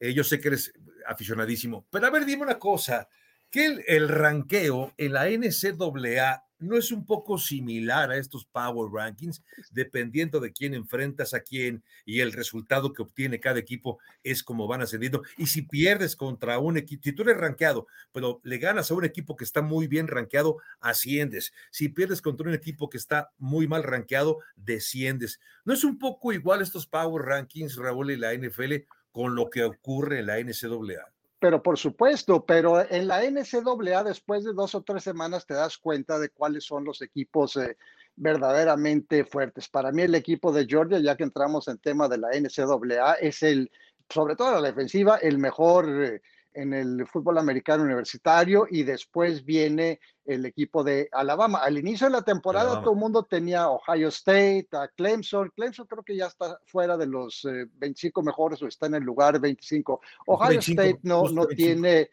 Eh, 0.00 0.14
yo 0.14 0.24
sé 0.24 0.40
que 0.40 0.48
eres 0.48 0.72
aficionadísimo. 1.06 1.86
Pero 1.90 2.06
a 2.06 2.10
ver, 2.10 2.24
dime 2.24 2.42
una 2.42 2.58
cosa, 2.58 3.08
que 3.50 3.66
el, 3.66 3.84
el 3.86 4.08
ranqueo 4.08 4.94
en 4.96 5.12
la 5.12 5.28
NCAA 5.28 6.43
no 6.58 6.76
es 6.76 6.92
un 6.92 7.04
poco 7.04 7.38
similar 7.38 8.10
a 8.10 8.16
estos 8.16 8.44
Power 8.44 8.90
Rankings, 8.92 9.42
dependiendo 9.70 10.40
de 10.40 10.52
quién 10.52 10.74
enfrentas 10.74 11.34
a 11.34 11.40
quién 11.40 11.82
y 12.04 12.20
el 12.20 12.32
resultado 12.32 12.92
que 12.92 13.02
obtiene 13.02 13.40
cada 13.40 13.58
equipo 13.58 13.98
es 14.22 14.42
como 14.42 14.66
van 14.66 14.82
ascendiendo. 14.82 15.22
Y 15.36 15.46
si 15.46 15.62
pierdes 15.62 16.16
contra 16.16 16.58
un 16.58 16.76
equipo, 16.76 17.02
si 17.04 17.12
tú 17.12 17.22
eres 17.22 17.36
rankeado, 17.36 17.86
pero 18.12 18.40
le 18.44 18.58
ganas 18.58 18.90
a 18.90 18.94
un 18.94 19.04
equipo 19.04 19.36
que 19.36 19.44
está 19.44 19.62
muy 19.62 19.86
bien 19.86 20.08
rankeado, 20.08 20.58
asciendes. 20.80 21.52
Si 21.70 21.88
pierdes 21.88 22.22
contra 22.22 22.48
un 22.48 22.54
equipo 22.54 22.88
que 22.88 22.98
está 22.98 23.32
muy 23.38 23.66
mal 23.66 23.82
rankeado, 23.82 24.38
desciendes. 24.56 25.40
¿No 25.64 25.74
es 25.74 25.84
un 25.84 25.98
poco 25.98 26.32
igual 26.32 26.62
estos 26.62 26.86
Power 26.86 27.24
Rankings, 27.24 27.76
Raúl, 27.76 28.10
y 28.10 28.16
la 28.16 28.34
NFL 28.34 28.84
con 29.14 29.36
lo 29.36 29.48
que 29.48 29.62
ocurre 29.62 30.18
en 30.18 30.26
la 30.26 30.40
NCAA. 30.40 31.13
Pero 31.44 31.62
por 31.62 31.76
supuesto, 31.76 32.46
pero 32.46 32.90
en 32.90 33.06
la 33.06 33.20
NCAA 33.22 34.02
después 34.02 34.44
de 34.44 34.54
dos 34.54 34.74
o 34.74 34.80
tres 34.80 35.04
semanas 35.04 35.44
te 35.44 35.52
das 35.52 35.76
cuenta 35.76 36.18
de 36.18 36.30
cuáles 36.30 36.64
son 36.64 36.86
los 36.86 37.02
equipos 37.02 37.56
eh, 37.56 37.76
verdaderamente 38.16 39.26
fuertes. 39.26 39.68
Para 39.68 39.92
mí 39.92 40.00
el 40.00 40.14
equipo 40.14 40.52
de 40.52 40.64
Georgia, 40.64 41.00
ya 41.00 41.18
que 41.18 41.24
entramos 41.24 41.68
en 41.68 41.76
tema 41.76 42.08
de 42.08 42.16
la 42.16 42.30
NCAA, 42.30 43.16
es 43.20 43.42
el, 43.42 43.70
sobre 44.08 44.36
todo 44.36 44.58
la 44.58 44.62
defensiva, 44.62 45.18
el 45.18 45.36
mejor 45.36 45.86
eh, 46.02 46.22
en 46.54 46.72
el 46.72 47.06
fútbol 47.06 47.38
americano 47.38 47.82
universitario 47.82 48.66
y 48.70 48.84
después 48.84 49.44
viene 49.44 50.00
el 50.24 50.46
equipo 50.46 50.82
de 50.82 51.08
Alabama. 51.12 51.58
Al 51.58 51.76
inicio 51.76 52.06
de 52.06 52.12
la 52.12 52.22
temporada 52.22 52.80
todo 52.80 52.92
el 52.92 52.98
mundo 52.98 53.24
tenía 53.24 53.68
Ohio 53.68 54.08
State, 54.08 54.68
a 54.72 54.88
Clemson. 54.88 55.50
Clemson 55.54 55.86
creo 55.86 56.02
que 56.02 56.16
ya 56.16 56.26
está 56.26 56.58
fuera 56.64 56.96
de 56.96 57.06
los 57.06 57.46
25 57.74 58.20
eh, 58.20 58.24
mejores 58.24 58.62
o 58.62 58.66
está 58.66 58.86
en 58.86 58.94
el 58.94 59.02
lugar 59.02 59.38
25. 59.38 60.00
Ohio 60.26 60.60
State 60.60 61.00
no, 61.02 61.28
no 61.28 61.46
tiene, 61.46 62.00
eh, 62.00 62.10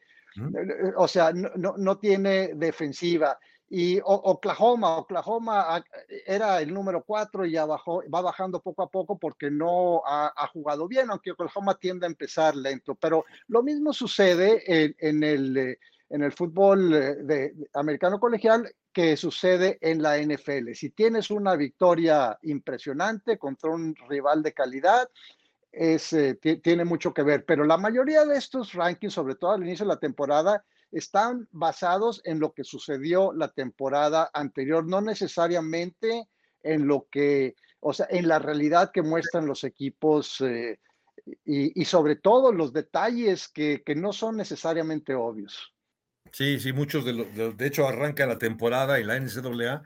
o 0.97 1.07
sea, 1.07 1.31
no, 1.31 1.75
no 1.77 1.97
tiene 1.97 2.51
defensiva. 2.55 3.39
Y 3.73 4.01
Oklahoma, 4.03 4.97
Oklahoma 4.97 5.81
era 6.25 6.59
el 6.59 6.73
número 6.73 7.05
cuatro 7.05 7.45
y 7.45 7.51
ya 7.51 7.65
bajó, 7.65 8.03
va 8.13 8.19
bajando 8.19 8.59
poco 8.59 8.83
a 8.83 8.89
poco 8.89 9.17
porque 9.17 9.49
no 9.49 10.01
ha, 10.05 10.45
jugado 10.47 10.89
bien, 10.89 11.09
aunque 11.09 11.31
Oklahoma 11.31 11.75
tiende 11.75 12.05
a 12.05 12.09
empezar 12.09 12.53
lento. 12.53 12.95
Pero 12.95 13.23
lo 13.47 13.63
mismo 13.63 13.93
sucede 13.93 14.61
en, 14.99 15.23
el, 15.23 15.55
eh, 15.55 15.79
en 16.09 16.21
el 16.21 16.33
fútbol 16.33 16.93
eh, 16.93 17.53
americano 17.73 18.19
colegial 18.19 18.69
que 18.91 19.15
sucede 19.15 19.77
en 19.79 20.01
la 20.01 20.17
NFL. 20.17 20.73
Si 20.73 20.89
tienes 20.89 21.31
una 21.31 21.55
victoria 21.55 22.37
impresionante 22.41 23.37
contra 23.37 23.69
un 23.69 23.95
rival 24.09 24.43
de 24.43 24.51
calidad, 24.51 25.09
es, 25.71 26.11
eh, 26.11 26.35
tiene 26.61 26.83
mucho 26.83 27.13
que 27.13 27.23
ver. 27.23 27.45
Pero 27.45 27.63
la 27.63 27.77
mayoría 27.77 28.25
de 28.25 28.37
estos 28.37 28.73
rankings, 28.73 29.13
sobre 29.13 29.35
todo 29.35 29.51
al 29.51 29.63
inicio 29.63 29.85
de 29.85 29.93
la 29.93 29.99
temporada, 29.99 30.65
están 30.91 31.47
basados 31.51 32.21
en 32.25 32.39
lo 32.39 32.53
que 32.53 32.63
sucedió 32.63 33.33
la 33.33 33.49
temporada 33.49 34.29
anterior, 34.33 34.85
no 34.85 35.01
necesariamente 35.01 36.27
en 36.63 36.87
lo 36.87 37.07
que, 37.09 37.55
o 37.79 37.93
sea, 37.93 38.07
en 38.09 38.27
la 38.27 38.39
realidad 38.39 38.91
que 38.93 39.01
muestran 39.01 39.45
los 39.45 39.63
equipos 39.63 40.41
eh, 40.41 40.79
y, 41.45 41.85
sobre 41.85 42.15
todo 42.15 42.51
los 42.51 42.73
detalles 42.73 43.47
que, 43.47 43.83
no 43.95 44.13
son 44.13 44.37
necesariamente 44.37 45.13
obvios. 45.15 45.73
Sí, 46.31 46.59
sí, 46.59 46.73
muchos 46.73 47.05
de 47.05 47.13
los, 47.13 47.57
de, 47.57 47.67
hecho 47.67 47.87
arranca 47.87 48.25
la 48.25 48.37
temporada 48.37 48.99
en 48.99 49.07
la 49.07 49.19
NCAA 49.19 49.83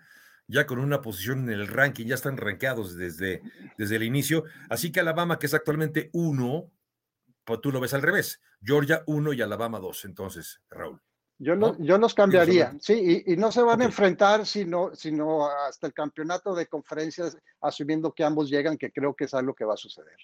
ya 0.48 0.68
con 0.68 0.80
una 0.80 1.02
posición 1.02 1.50
en 1.50 1.60
el 1.60 1.68
ranking, 1.68 2.06
ya 2.06 2.16
están 2.16 2.38
rankeados 2.38 2.96
desde, 2.96 3.42
desde 3.78 3.96
el 3.96 4.04
inicio. 4.04 4.44
Así 4.70 4.92
que 4.92 5.00
Alabama, 5.00 5.40
que 5.40 5.48
es 5.48 5.54
actualmente 5.54 6.10
uno, 6.14 6.72
pues 7.46 7.62
tú 7.62 7.72
lo 7.72 7.80
ves 7.80 7.94
al 7.94 8.02
revés. 8.02 8.42
Georgia 8.62 9.04
1 9.06 9.34
y 9.34 9.42
Alabama 9.42 9.80
2, 9.80 10.06
entonces, 10.06 10.62
Raúl. 10.70 11.02
Yo, 11.38 11.56
no, 11.56 11.78
yo 11.80 11.98
los 11.98 12.14
cambiaría, 12.14 12.78
sí, 12.80 13.24
y, 13.26 13.36
no 13.36 13.52
se 13.52 13.62
van 13.62 13.82
a 13.82 13.86
enfrentar 13.86 14.46
sino, 14.46 14.96
sino 14.96 15.50
hasta 15.50 15.86
el 15.86 15.94
campeonato 15.94 16.56
de 16.56 16.68
conferencias, 16.68 17.38
asumiendo 17.60 18.14
que 18.14 18.24
ambos 18.24 18.50
llegan, 18.50 18.78
que 18.78 18.90
creo 18.90 19.14
que 19.14 19.26
es 19.26 19.34
algo 19.34 19.54
que 19.54 19.66
va 19.66 19.74
a 19.74 19.78
suceder. 19.78 20.16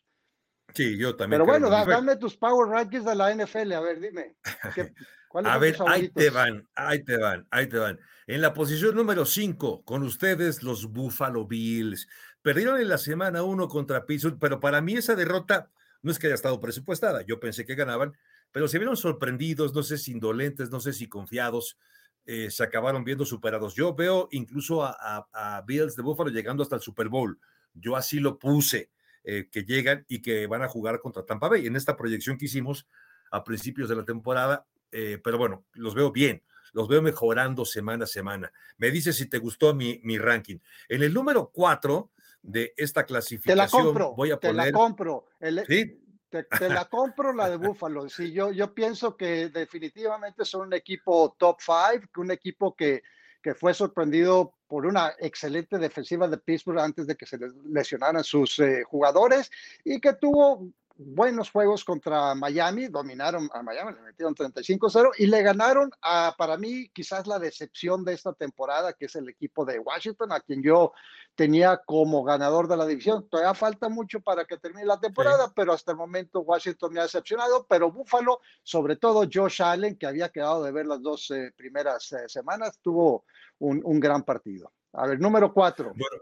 Sí, 0.73 0.97
yo 0.97 1.17
también. 1.17 1.41
Pero 1.41 1.51
bueno, 1.51 1.69
dame 1.69 2.15
tus 2.15 2.37
power 2.37 2.69
rankings 2.69 3.03
de 3.03 3.15
la 3.15 3.35
NFL, 3.35 3.73
a 3.73 3.81
ver, 3.81 3.99
dime. 3.99 4.37
a 5.43 5.57
ver, 5.57 5.75
ahí 5.85 6.07
te 6.07 6.29
van, 6.29 6.65
ahí 6.75 7.03
te 7.03 7.17
van, 7.17 7.45
ahí 7.51 7.67
te 7.67 7.77
van. 7.77 7.99
En 8.25 8.39
la 8.39 8.53
posición 8.53 8.95
número 8.95 9.25
5, 9.25 9.83
con 9.83 10.03
ustedes 10.03 10.63
los 10.63 10.93
Buffalo 10.93 11.45
Bills. 11.45 12.07
Perdieron 12.41 12.79
en 12.79 12.87
la 12.87 12.97
semana 12.97 13.43
1 13.43 13.67
contra 13.67 14.05
Pittsburgh, 14.05 14.39
pero 14.39 14.61
para 14.61 14.79
mí 14.79 14.93
esa 14.93 15.15
derrota 15.15 15.69
no 16.01 16.11
es 16.11 16.19
que 16.19 16.27
haya 16.27 16.35
estado 16.35 16.59
presupuestada, 16.59 17.21
yo 17.23 17.39
pensé 17.39 17.65
que 17.65 17.75
ganaban, 17.75 18.13
pero 18.51 18.67
se 18.67 18.77
vieron 18.79 18.97
sorprendidos, 18.97 19.73
no 19.73 19.83
sé 19.83 19.97
si 19.97 20.11
indolentes, 20.11 20.71
no 20.71 20.79
sé 20.79 20.93
si 20.93 21.07
confiados, 21.07 21.77
eh, 22.25 22.51
se 22.51 22.63
acabaron 22.63 23.03
viendo 23.03 23.25
superados. 23.25 23.75
Yo 23.75 23.95
veo 23.95 24.27
incluso 24.31 24.83
a, 24.83 25.63
Bills 25.65 25.95
de 25.95 26.03
Buffalo 26.03 26.29
llegando 26.29 26.63
hasta 26.63 26.75
el 26.75 26.81
Super 26.81 27.09
Bowl. 27.09 27.39
Yo 27.73 27.95
así 27.95 28.19
lo 28.19 28.37
puse, 28.37 28.91
eh, 29.23 29.47
que 29.51 29.63
llegan 29.63 30.05
y 30.07 30.21
que 30.21 30.47
van 30.47 30.61
a 30.61 30.67
jugar 30.67 30.99
contra 30.99 31.25
Tampa 31.25 31.47
Bay 31.47 31.65
en 31.65 31.75
esta 31.75 31.95
proyección 31.95 32.37
que 32.37 32.45
hicimos 32.45 32.87
a 33.31 33.43
principios 33.43 33.89
de 33.89 33.95
la 33.95 34.03
temporada, 34.03 34.67
eh, 34.91 35.19
pero 35.23 35.37
bueno, 35.37 35.65
los 35.73 35.95
veo 35.95 36.11
bien, 36.11 36.43
los 36.73 36.87
veo 36.87 37.01
mejorando 37.01 37.65
semana 37.65 38.03
a 38.03 38.07
semana. 38.07 38.51
Me 38.77 38.91
dice 38.91 39.13
si 39.13 39.27
te 39.27 39.37
gustó 39.37 39.73
mi, 39.73 39.99
mi 40.03 40.17
ranking. 40.17 40.57
En 40.89 41.01
el 41.01 41.13
número 41.13 41.49
cuatro, 41.53 42.11
de 42.41 42.73
esta 42.77 43.05
clasificación. 43.05 43.53
Te 43.53 43.55
la 43.55 43.69
compro, 43.69 44.13
voy 44.15 44.31
a 44.31 44.39
poner... 44.39 44.65
te 44.65 44.71
la 44.71 44.77
compro. 44.77 45.25
¿Sí? 45.67 45.97
Te, 46.29 46.69
la 46.69 46.85
compro 46.85 47.33
la 47.33 47.49
de 47.49 47.57
Buffalo. 47.57 48.07
Sí, 48.07 48.31
yo, 48.31 48.51
yo 48.51 48.73
pienso 48.73 49.17
que 49.17 49.49
definitivamente 49.49 50.45
son 50.45 50.67
un 50.67 50.73
equipo 50.73 51.35
top 51.37 51.59
five, 51.59 52.07
un 52.15 52.31
equipo 52.31 52.73
que, 52.73 53.03
que 53.41 53.53
fue 53.53 53.73
sorprendido 53.73 54.53
por 54.67 54.85
una 54.85 55.13
excelente 55.19 55.77
defensiva 55.77 56.29
de 56.29 56.37
Pittsburgh 56.37 56.79
antes 56.79 57.05
de 57.05 57.17
que 57.17 57.25
se 57.25 57.37
lesionaran 57.65 58.23
sus 58.23 58.59
eh, 58.59 58.83
jugadores 58.85 59.51
y 59.83 59.99
que 59.99 60.13
tuvo 60.13 60.71
buenos 61.03 61.51
juegos 61.51 61.83
contra 61.83 62.35
Miami, 62.35 62.87
dominaron 62.87 63.49
a 63.53 63.61
Miami, 63.63 63.93
le 63.93 64.01
metieron 64.01 64.35
35-0 64.35 65.11
y 65.17 65.27
le 65.27 65.41
ganaron 65.41 65.91
a, 66.01 66.35
para 66.37 66.57
mí, 66.57 66.89
quizás 66.93 67.27
la 67.27 67.39
decepción 67.39 68.03
de 68.05 68.13
esta 68.13 68.33
temporada, 68.33 68.93
que 68.93 69.05
es 69.05 69.15
el 69.15 69.27
equipo 69.29 69.65
de 69.65 69.79
Washington, 69.79 70.31
a 70.31 70.39
quien 70.39 70.61
yo 70.61 70.93
tenía 71.35 71.81
como 71.85 72.23
ganador 72.23 72.67
de 72.67 72.77
la 72.77 72.85
división. 72.85 73.27
Todavía 73.29 73.53
falta 73.53 73.89
mucho 73.89 74.21
para 74.21 74.45
que 74.45 74.57
termine 74.57 74.85
la 74.85 74.99
temporada, 74.99 75.51
pero 75.55 75.73
hasta 75.73 75.91
el 75.91 75.97
momento 75.97 76.41
Washington 76.41 76.93
me 76.93 76.99
ha 76.99 77.03
decepcionado, 77.03 77.65
pero 77.67 77.91
Buffalo, 77.91 78.39
sobre 78.63 78.95
todo 78.95 79.27
Josh 79.31 79.61
Allen, 79.61 79.97
que 79.97 80.07
había 80.07 80.29
quedado 80.29 80.63
de 80.63 80.71
ver 80.71 80.85
las 80.85 81.01
dos 81.01 81.31
eh, 81.31 81.51
primeras 81.55 82.11
eh, 82.11 82.27
semanas, 82.27 82.79
tuvo 82.81 83.25
un, 83.59 83.81
un, 83.83 83.99
gran 83.99 84.23
partido. 84.23 84.71
A 84.93 85.07
ver, 85.07 85.19
número 85.19 85.53
cuatro. 85.53 85.93
Bueno, 85.95 86.21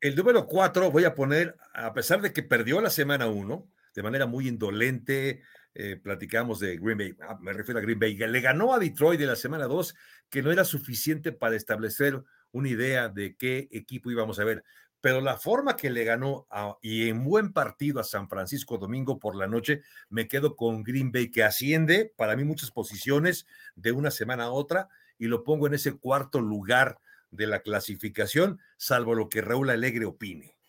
el 0.00 0.16
número 0.16 0.46
cuatro 0.46 0.90
voy 0.90 1.04
a 1.04 1.14
poner, 1.14 1.56
a 1.74 1.92
pesar 1.92 2.20
de 2.20 2.32
que 2.32 2.42
perdió 2.42 2.80
la 2.80 2.90
semana 2.90 3.26
uno, 3.26 3.68
de 3.94 4.02
manera 4.02 4.26
muy 4.26 4.48
indolente, 4.48 5.42
eh, 5.74 5.96
platicamos 5.96 6.58
de 6.58 6.76
Green 6.78 6.98
Bay, 6.98 7.16
ah, 7.20 7.38
me 7.40 7.52
refiero 7.52 7.78
a 7.78 7.82
Green 7.82 7.98
Bay, 7.98 8.16
le 8.16 8.40
ganó 8.40 8.74
a 8.74 8.78
Detroit 8.78 9.20
de 9.20 9.26
la 9.26 9.36
semana 9.36 9.66
2, 9.66 9.94
que 10.28 10.42
no 10.42 10.50
era 10.50 10.64
suficiente 10.64 11.32
para 11.32 11.56
establecer 11.56 12.22
una 12.52 12.68
idea 12.68 13.08
de 13.08 13.36
qué 13.36 13.68
equipo 13.70 14.10
íbamos 14.10 14.38
a 14.40 14.44
ver. 14.44 14.64
Pero 15.00 15.20
la 15.20 15.38
forma 15.38 15.76
que 15.76 15.88
le 15.88 16.04
ganó 16.04 16.46
y 16.82 17.08
en 17.08 17.24
buen 17.24 17.52
partido 17.52 18.00
a 18.00 18.04
San 18.04 18.28
Francisco 18.28 18.76
domingo 18.76 19.18
por 19.18 19.34
la 19.34 19.46
noche, 19.46 19.82
me 20.10 20.28
quedo 20.28 20.56
con 20.56 20.82
Green 20.82 21.10
Bay, 21.10 21.30
que 21.30 21.42
asciende 21.42 22.12
para 22.16 22.36
mí 22.36 22.44
muchas 22.44 22.70
posiciones 22.70 23.46
de 23.76 23.92
una 23.92 24.10
semana 24.10 24.44
a 24.44 24.50
otra 24.50 24.88
y 25.18 25.26
lo 25.26 25.42
pongo 25.44 25.66
en 25.66 25.74
ese 25.74 25.92
cuarto 25.92 26.40
lugar 26.40 26.98
de 27.30 27.46
la 27.46 27.60
clasificación, 27.60 28.60
salvo 28.76 29.14
lo 29.14 29.28
que 29.28 29.40
Raúl 29.40 29.70
Alegre 29.70 30.04
opine. 30.04 30.59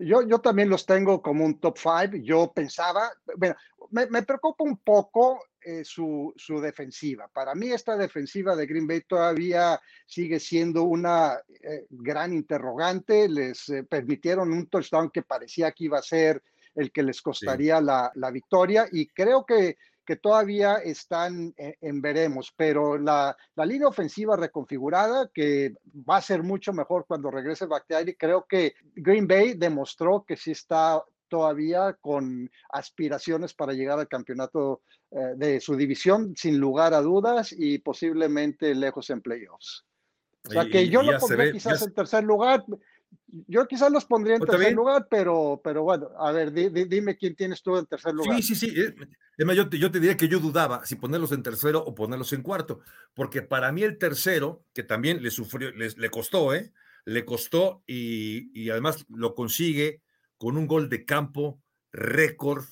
Yo, 0.00 0.22
yo 0.22 0.40
también 0.40 0.68
los 0.68 0.86
tengo 0.86 1.22
como 1.22 1.44
un 1.44 1.60
top 1.60 1.78
five. 1.78 2.22
Yo 2.22 2.52
pensaba, 2.52 3.10
bueno, 3.36 3.56
me, 3.90 4.22
preocupa 4.22 4.64
un 4.64 4.78
poco 4.78 5.40
eh, 5.60 5.84
su, 5.84 6.32
su, 6.36 6.60
defensiva. 6.60 7.28
Para 7.28 7.54
mí 7.54 7.70
esta 7.70 7.96
defensiva 7.96 8.54
de 8.54 8.66
Green 8.66 8.86
Bay 8.86 9.02
todavía 9.02 9.80
sigue 10.06 10.40
siendo 10.40 10.84
una 10.84 11.38
eh, 11.62 11.86
gran 11.90 12.32
interrogante. 12.32 13.28
Les 13.28 13.68
eh, 13.68 13.84
permitieron 13.84 14.52
un 14.52 14.66
touchdown 14.66 15.10
que 15.10 15.22
parecía 15.22 15.72
que 15.72 15.84
iba 15.84 15.98
a 15.98 16.02
ser 16.02 16.42
el 16.74 16.92
que 16.92 17.02
les 17.02 17.20
costaría 17.20 17.80
la, 17.80 18.12
la, 18.14 18.30
victoria 18.30 18.86
y 18.92 19.08
creo 19.08 19.44
que 19.44 19.78
que 20.08 20.16
todavía 20.16 20.76
están 20.76 21.54
en, 21.58 22.00
veremos, 22.00 22.50
pero 22.56 22.96
la, 22.96 23.36
la, 23.54 23.66
línea 23.66 23.88
ofensiva 23.88 24.38
reconfigurada, 24.38 25.28
que 25.34 25.74
va 26.08 26.16
a 26.16 26.22
ser 26.22 26.42
mucho 26.42 26.72
mejor 26.72 27.04
cuando 27.06 27.30
regrese 27.30 27.66
Bakhtiari, 27.66 28.14
creo 28.14 28.46
que 28.48 28.72
Green 28.94 29.28
Bay 29.28 29.52
demostró 29.52 30.24
que 30.26 30.38
sí 30.38 30.52
está 30.52 31.04
todavía 31.28 31.92
con 32.00 32.50
aspiraciones 32.70 33.52
para 33.52 33.74
llegar 33.74 33.98
al 33.98 34.08
campeonato 34.08 34.80
eh, 35.10 35.34
de 35.36 35.60
su 35.60 35.76
división, 35.76 36.32
sin 36.34 36.56
lugar 36.56 36.94
a 36.94 37.02
dudas, 37.02 37.52
y 37.52 37.76
posiblemente 37.76 38.74
lejos 38.74 39.10
en 39.10 39.20
playoffs. 39.20 39.84
O 40.46 40.52
sea 40.52 40.64
que 40.64 40.88
yo 40.88 41.02
lo 41.02 41.18
pondría 41.18 41.52
quizás 41.52 41.82
en 41.82 41.92
tercer 41.92 42.24
lugar, 42.24 42.64
yo 43.46 43.66
quizás 43.66 43.92
los 43.92 44.04
pondría 44.04 44.36
en 44.36 44.42
tercer 44.42 44.72
lugar, 44.74 45.06
pero, 45.10 45.60
pero 45.62 45.82
bueno, 45.82 46.10
a 46.18 46.32
ver, 46.32 46.52
dime 46.52 47.16
quién 47.16 47.36
tienes 47.36 47.62
tú 47.62 47.76
en 47.76 47.86
tercer 47.86 48.14
lugar. 48.14 48.40
Sí, 48.42 48.54
sí, 48.54 48.70
sí. 48.70 48.74
Además, 49.36 49.56
yo 49.56 49.68
te, 49.68 49.78
yo 49.78 49.90
te 49.90 50.00
diría 50.00 50.16
que 50.16 50.28
yo 50.28 50.40
dudaba 50.40 50.84
si 50.86 50.96
ponerlos 50.96 51.32
en 51.32 51.42
tercero 51.42 51.80
o 51.84 51.94
ponerlos 51.94 52.32
en 52.32 52.42
cuarto, 52.42 52.80
porque 53.14 53.42
para 53.42 53.70
mí 53.70 53.82
el 53.82 53.98
tercero, 53.98 54.64
que 54.72 54.82
también 54.82 55.22
le 55.22 55.30
sufrió, 55.30 55.70
le 55.72 56.10
costó, 56.10 56.54
¿eh? 56.54 56.72
Le 57.04 57.24
costó 57.24 57.82
y, 57.86 58.50
y 58.58 58.70
además 58.70 59.06
lo 59.08 59.34
consigue 59.34 60.02
con 60.36 60.56
un 60.56 60.66
gol 60.66 60.88
de 60.88 61.04
campo 61.04 61.60
récord 61.92 62.64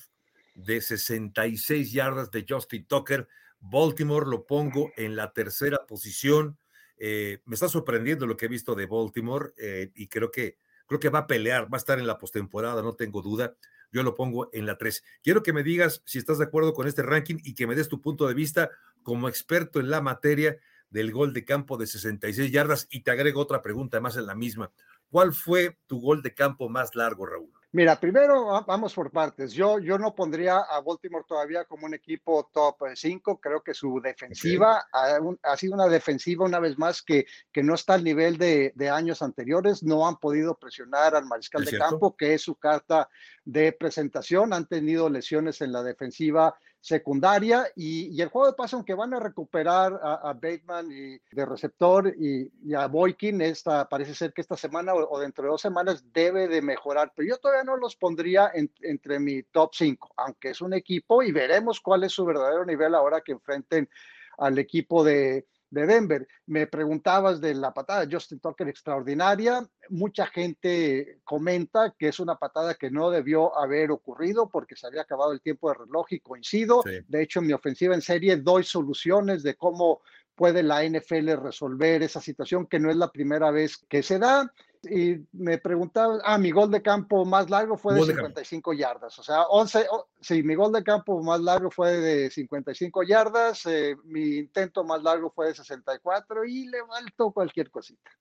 de 0.55 0.81
66 0.81 1.91
yardas 1.91 2.31
de 2.31 2.45
Justin 2.47 2.85
Tucker. 2.85 3.27
Baltimore 3.59 4.25
lo 4.27 4.45
pongo 4.45 4.91
en 4.97 5.15
la 5.15 5.31
tercera 5.33 5.85
posición 5.87 6.57
eh, 6.97 7.41
me 7.45 7.53
está 7.53 7.69
sorprendiendo 7.69 8.25
lo 8.25 8.37
que 8.37 8.45
he 8.45 8.49
visto 8.49 8.75
de 8.75 8.85
Baltimore 8.85 9.53
eh, 9.57 9.91
y 9.95 10.07
creo 10.07 10.31
que, 10.31 10.57
creo 10.87 10.99
que 10.99 11.09
va 11.09 11.19
a 11.19 11.27
pelear, 11.27 11.71
va 11.71 11.77
a 11.77 11.79
estar 11.79 11.99
en 11.99 12.07
la 12.07 12.17
postemporada, 12.17 12.81
no 12.81 12.95
tengo 12.95 13.21
duda. 13.21 13.55
Yo 13.91 14.03
lo 14.03 14.15
pongo 14.15 14.49
en 14.51 14.65
la 14.65 14.77
3. 14.77 15.03
Quiero 15.23 15.43
que 15.43 15.53
me 15.53 15.63
digas 15.63 16.01
si 16.05 16.17
estás 16.17 16.39
de 16.39 16.45
acuerdo 16.45 16.73
con 16.73 16.87
este 16.87 17.03
ranking 17.03 17.37
y 17.43 17.53
que 17.55 17.67
me 17.67 17.75
des 17.75 17.87
tu 17.87 18.01
punto 18.01 18.27
de 18.27 18.33
vista 18.33 18.69
como 19.01 19.29
experto 19.29 19.79
en 19.79 19.89
la 19.89 20.01
materia 20.01 20.57
del 20.89 21.11
gol 21.11 21.33
de 21.33 21.45
campo 21.45 21.77
de 21.77 21.87
66 21.87 22.51
yardas. 22.51 22.87
Y 22.89 23.01
te 23.01 23.11
agrego 23.11 23.39
otra 23.39 23.61
pregunta 23.61 24.01
más 24.01 24.17
en 24.17 24.25
la 24.25 24.35
misma. 24.35 24.71
¿Cuál 25.09 25.33
fue 25.33 25.77
tu 25.87 26.01
gol 26.01 26.21
de 26.21 26.33
campo 26.33 26.67
más 26.67 26.95
largo, 26.95 27.25
Raúl? 27.25 27.51
Mira, 27.73 27.99
primero 27.99 28.63
vamos 28.65 28.93
por 28.93 29.11
partes. 29.11 29.51
Yo, 29.51 29.77
yo 29.79 29.97
no 29.97 30.15
pondría 30.15 30.57
a 30.57 30.79
Baltimore 30.79 31.25
todavía 31.27 31.65
como 31.65 31.85
un 31.85 31.93
equipo 31.93 32.49
top 32.53 32.77
5. 32.95 33.39
Creo 33.41 33.61
que 33.61 33.73
su 33.73 33.99
defensiva 34.01 34.87
ha, 34.91 35.57
sido 35.57 35.73
una 35.73 35.87
defensiva 35.87 36.45
una 36.45 36.59
vez 36.59 36.77
más 36.77 37.01
que, 37.01 37.25
que 37.51 37.63
no 37.63 37.75
está 37.75 37.95
al 37.95 38.05
nivel 38.05 38.37
de, 38.37 38.71
de 38.73 38.89
años 38.89 39.21
anteriores. 39.21 39.83
No 39.83 40.07
han 40.07 40.15
podido 40.15 40.55
presionar 40.55 41.13
al 41.13 41.25
mariscal 41.25 41.65
de 41.65 41.77
campo, 41.77 42.15
que 42.15 42.35
es 42.35 42.41
su 42.41 42.55
carta 42.55 43.09
de 43.43 43.73
presentación. 43.73 44.53
Han 44.53 44.67
tenido 44.67 45.09
lesiones 45.09 45.59
en 45.59 45.73
la 45.73 45.83
defensiva 45.83 46.57
secundaria 46.87 47.67
y, 47.75 48.21
el 48.21 48.29
juego 48.29 48.47
de 48.47 48.53
pase, 48.53 48.77
aunque 48.77 48.93
van 48.93 49.13
a 49.13 49.19
recuperar 49.19 49.99
a, 50.01 50.31
Bateman 50.31 50.89
y 50.89 51.19
de 51.35 51.45
receptor 51.45 52.15
y, 52.17 52.49
a 52.73 52.87
Boykin, 52.87 53.41
esta, 53.41 53.89
parece 53.89 54.15
ser 54.15 54.31
que 54.31 54.39
esta 54.39 54.55
semana 54.55 54.93
o, 54.93 55.19
dentro 55.19 55.43
de 55.43 55.49
dos 55.49 55.61
semanas 55.61 56.05
debe 56.13 56.47
de 56.47 56.61
mejorar, 56.61 57.11
pero 57.13 57.27
yo 57.27 57.37
todavía 57.37 57.65
no 57.65 57.75
los 57.75 57.97
pondría 57.97 58.51
entre 58.53 59.19
mi 59.19 59.43
top 59.43 59.71
5, 59.73 60.13
aunque 60.15 60.51
es 60.51 60.61
un 60.61 60.73
equipo 60.73 61.21
y 61.21 61.33
veremos 61.33 61.81
cuál 61.81 62.05
es 62.05 62.13
su 62.13 62.23
verdadero 62.23 62.63
nivel 62.63 62.95
ahora 62.95 63.19
que 63.19 63.33
enfrenten 63.33 63.89
al 64.37 64.57
equipo 64.57 65.03
de, 65.03 65.45
de 65.69 65.85
Denver. 65.85 66.27
Me 66.45 66.67
preguntabas 66.67 67.41
de 67.41 67.53
la 67.53 67.73
patada 67.73 68.05
de 68.05 68.13
Justin 68.13 68.39
Tucker 68.39 68.67
extraordinaria. 68.67 69.67
Mucha 69.89 70.25
gente 70.27 71.19
comenta 71.23 71.93
que 71.97 72.09
es 72.09 72.19
una 72.19 72.35
patada 72.35 72.75
que 72.75 72.89
no 72.89 73.09
debió 73.09 73.57
haber 73.57 73.91
ocurrido 73.91 74.49
porque 74.49 74.75
se 74.75 74.87
había 74.87 75.01
acabado 75.01 75.31
el 75.31 75.41
tiempo 75.41 75.69
de 75.69 75.79
reloj 75.79 76.07
y 76.11 76.19
coincido. 76.19 76.83
De 77.07 77.21
hecho, 77.21 77.39
en 77.39 77.47
mi 77.47 77.53
ofensiva 77.53 77.95
en 77.95 78.01
serie 78.01 78.37
doy 78.37 78.63
soluciones 78.63 79.43
de 79.43 79.55
cómo 79.55 80.01
puede 80.35 80.61
la 80.61 80.87
NFL 80.87 81.31
resolver 81.41 82.03
esa 82.03 82.21
situación 82.21 82.67
que 82.67 82.79
no 82.79 82.91
es 82.91 82.95
la 82.95 83.11
primera 83.11 83.49
vez 83.49 83.77
que 83.89 84.03
se 84.03 84.19
da 84.19 84.53
y 84.83 85.25
me 85.33 85.57
preguntaba, 85.57 86.19
ah, 86.23 86.37
mi 86.37 86.51
gol 86.51 86.71
de 86.71 86.81
campo 86.81 87.25
más 87.25 87.49
largo 87.49 87.77
fue 87.77 87.95
de 87.95 88.05
55 88.05 88.73
yardas, 88.73 89.17
o 89.19 89.23
sea, 89.23 89.43
11, 89.43 89.87
sí, 90.19 90.43
mi 90.43 90.55
gol 90.55 90.71
de 90.71 90.83
campo 90.83 91.21
más 91.23 91.39
largo 91.41 91.71
fue 91.71 91.97
de 91.97 92.29
55 92.29 93.03
yardas, 93.03 93.65
eh, 93.65 93.95
mi 94.05 94.37
intento 94.37 94.83
más 94.83 95.01
largo 95.03 95.31
fue 95.31 95.47
de 95.47 95.55
64 95.55 96.45
y 96.45 96.67
le 96.67 96.79
faltó 96.85 97.31
cualquier 97.31 97.69
cosita. 97.69 98.11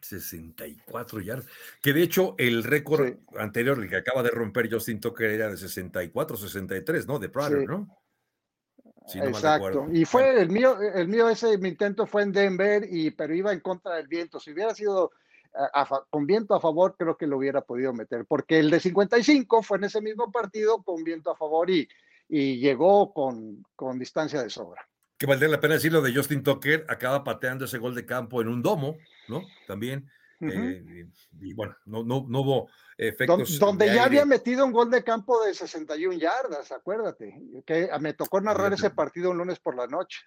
64 0.00 1.20
yardas, 1.20 1.46
que 1.82 1.92
de 1.92 2.02
hecho 2.02 2.34
el 2.38 2.64
récord 2.64 3.18
anterior, 3.36 3.78
el 3.78 3.88
que 3.88 3.96
acaba 3.96 4.22
de 4.22 4.30
romper 4.30 4.72
Justin 4.72 5.00
Tucker 5.00 5.30
era 5.30 5.48
de 5.48 5.56
64, 5.56 6.36
63, 6.36 7.06
¿no? 7.06 7.18
De 7.18 7.28
Prater, 7.28 7.68
¿no? 7.68 8.00
Exacto. 9.14 9.86
y 9.92 10.04
fue 10.04 10.40
el 10.40 10.50
mío, 10.50 10.78
el 10.80 11.08
mío 11.08 11.28
ese 11.28 11.56
mi 11.58 11.70
intento 11.70 12.06
fue 12.06 12.22
en 12.22 12.32
Denver 12.32 12.86
y 12.88 13.10
pero 13.10 13.34
iba 13.34 13.52
en 13.52 13.60
contra 13.60 13.96
del 13.96 14.06
viento. 14.06 14.38
Si 14.38 14.52
hubiera 14.52 14.74
sido 14.74 15.12
con 16.10 16.26
viento 16.26 16.54
a 16.54 16.60
favor, 16.60 16.94
creo 16.98 17.16
que 17.16 17.26
lo 17.26 17.38
hubiera 17.38 17.62
podido 17.62 17.92
meter, 17.92 18.24
porque 18.26 18.58
el 18.58 18.70
de 18.70 18.80
55 18.80 19.62
fue 19.62 19.78
en 19.78 19.84
ese 19.84 20.00
mismo 20.00 20.30
partido 20.30 20.82
con 20.82 21.02
viento 21.04 21.30
a 21.30 21.36
favor 21.36 21.70
y, 21.70 21.88
y 22.28 22.58
llegó 22.58 23.12
con, 23.12 23.64
con 23.74 23.98
distancia 23.98 24.42
de 24.42 24.50
sobra. 24.50 24.86
Que 25.18 25.26
valdría 25.26 25.50
la 25.50 25.60
pena 25.60 25.74
decirlo 25.74 26.00
de 26.00 26.14
Justin 26.14 26.42
Tucker, 26.42 26.86
acaba 26.88 27.22
pateando 27.24 27.66
ese 27.66 27.78
gol 27.78 27.94
de 27.94 28.06
campo 28.06 28.40
en 28.40 28.48
un 28.48 28.62
domo, 28.62 28.96
¿no? 29.28 29.42
También. 29.66 30.08
Eh, 30.40 31.06
y, 31.42 31.52
bueno, 31.52 31.76
no, 31.84 32.02
no, 32.02 32.24
no 32.26 32.40
hubo 32.40 32.70
efectos. 32.96 33.58
Donde 33.58 33.86
ya 33.86 34.04
había 34.04 34.24
metido 34.24 34.64
un 34.64 34.72
gol 34.72 34.90
de 34.90 35.04
campo 35.04 35.44
de 35.44 35.52
61 35.52 36.18
yardas, 36.18 36.72
acuérdate, 36.72 37.38
que 37.66 37.90
me 38.00 38.14
tocó 38.14 38.40
narrar 38.40 38.72
ese 38.72 38.88
partido 38.88 39.30
un 39.30 39.38
lunes 39.38 39.58
por 39.58 39.76
la 39.76 39.86
noche 39.86 40.20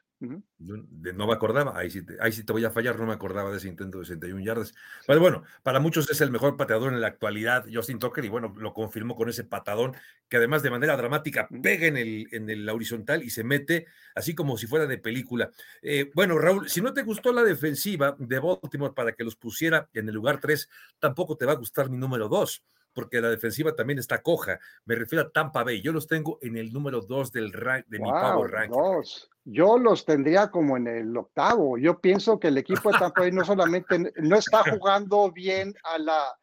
no 0.59 1.27
me 1.27 1.33
acordaba, 1.33 1.77
ahí 1.77 1.89
sí, 1.89 2.03
te, 2.03 2.17
ahí 2.19 2.31
sí 2.31 2.43
te 2.43 2.53
voy 2.53 2.63
a 2.65 2.71
fallar, 2.71 2.97
no 2.97 3.05
me 3.05 3.13
acordaba 3.13 3.51
de 3.51 3.57
ese 3.57 3.67
intento 3.67 3.99
de 3.99 4.05
61 4.05 4.43
yardas. 4.43 4.73
Pero 5.05 5.19
bueno, 5.19 5.43
para 5.63 5.79
muchos 5.79 6.09
es 6.09 6.21
el 6.21 6.31
mejor 6.31 6.57
pateador 6.57 6.93
en 6.93 7.01
la 7.01 7.07
actualidad, 7.07 7.65
Justin 7.71 7.99
Tucker, 7.99 8.23
y 8.25 8.29
bueno, 8.29 8.53
lo 8.57 8.73
confirmó 8.73 9.15
con 9.15 9.29
ese 9.29 9.43
patadón 9.43 9.95
que 10.29 10.38
además 10.38 10.63
de 10.63 10.71
manera 10.71 10.95
dramática 10.97 11.47
pega 11.62 11.88
en 11.88 11.97
el, 11.97 12.27
en 12.31 12.49
el 12.49 12.67
horizontal 12.69 13.23
y 13.23 13.29
se 13.29 13.43
mete 13.43 13.88
así 14.15 14.33
como 14.33 14.57
si 14.57 14.67
fuera 14.67 14.88
de 14.88 14.97
película. 14.97 15.51
Eh, 15.81 16.12
bueno, 16.13 16.38
Raúl, 16.38 16.69
si 16.69 16.81
no 16.81 16.93
te 16.93 17.03
gustó 17.03 17.33
la 17.33 17.43
defensiva 17.43 18.15
de 18.17 18.39
Baltimore 18.39 18.93
para 18.95 19.13
que 19.13 19.23
los 19.23 19.36
pusiera 19.36 19.89
en 19.93 20.07
el 20.07 20.15
lugar 20.15 20.39
3, 20.39 20.69
tampoco 20.99 21.38
te 21.38 21.45
va 21.45 21.53
a 21.53 21.57
gustar 21.57 21.89
mi 21.89 21.97
número 21.97 22.29
2 22.29 22.63
porque 22.93 23.21
la 23.21 23.29
defensiva 23.29 23.75
también 23.75 23.99
está 23.99 24.21
coja. 24.21 24.60
Me 24.86 24.95
refiero 24.95 25.25
a 25.25 25.32
Tampa 25.32 25.63
Bay. 25.63 25.82
Yo 25.82 25.91
los 25.91 26.08
tengo 26.08 26.39
en 26.41 26.58
el 26.58 26.71
número 26.71 27.01
2 27.01 27.32
del 27.32 27.51
rank, 27.51 27.86
de 27.88 27.99
mi 27.99 28.10
Power 28.10 28.51
Ranking. 28.51 29.01
Yo 29.45 29.77
los 29.77 30.06
tendría 30.06 30.49
como 30.49 30.77
en 30.77 30.88
el 30.88 31.17
octavo. 31.17 31.77
Yo 31.77 31.99
pienso 31.99 32.39
que 32.39 32.47
el 32.47 32.58
equipo 32.58 32.91
de 32.91 32.99
Tampa 32.99 33.21
Bay 33.21 33.32
no 33.32 33.43
solamente 33.43 34.13
no 34.17 34.36
está 34.38 34.63
jugando 34.71 35.32
bien 35.32 35.73
a 35.84 35.97
la, 35.97 36.38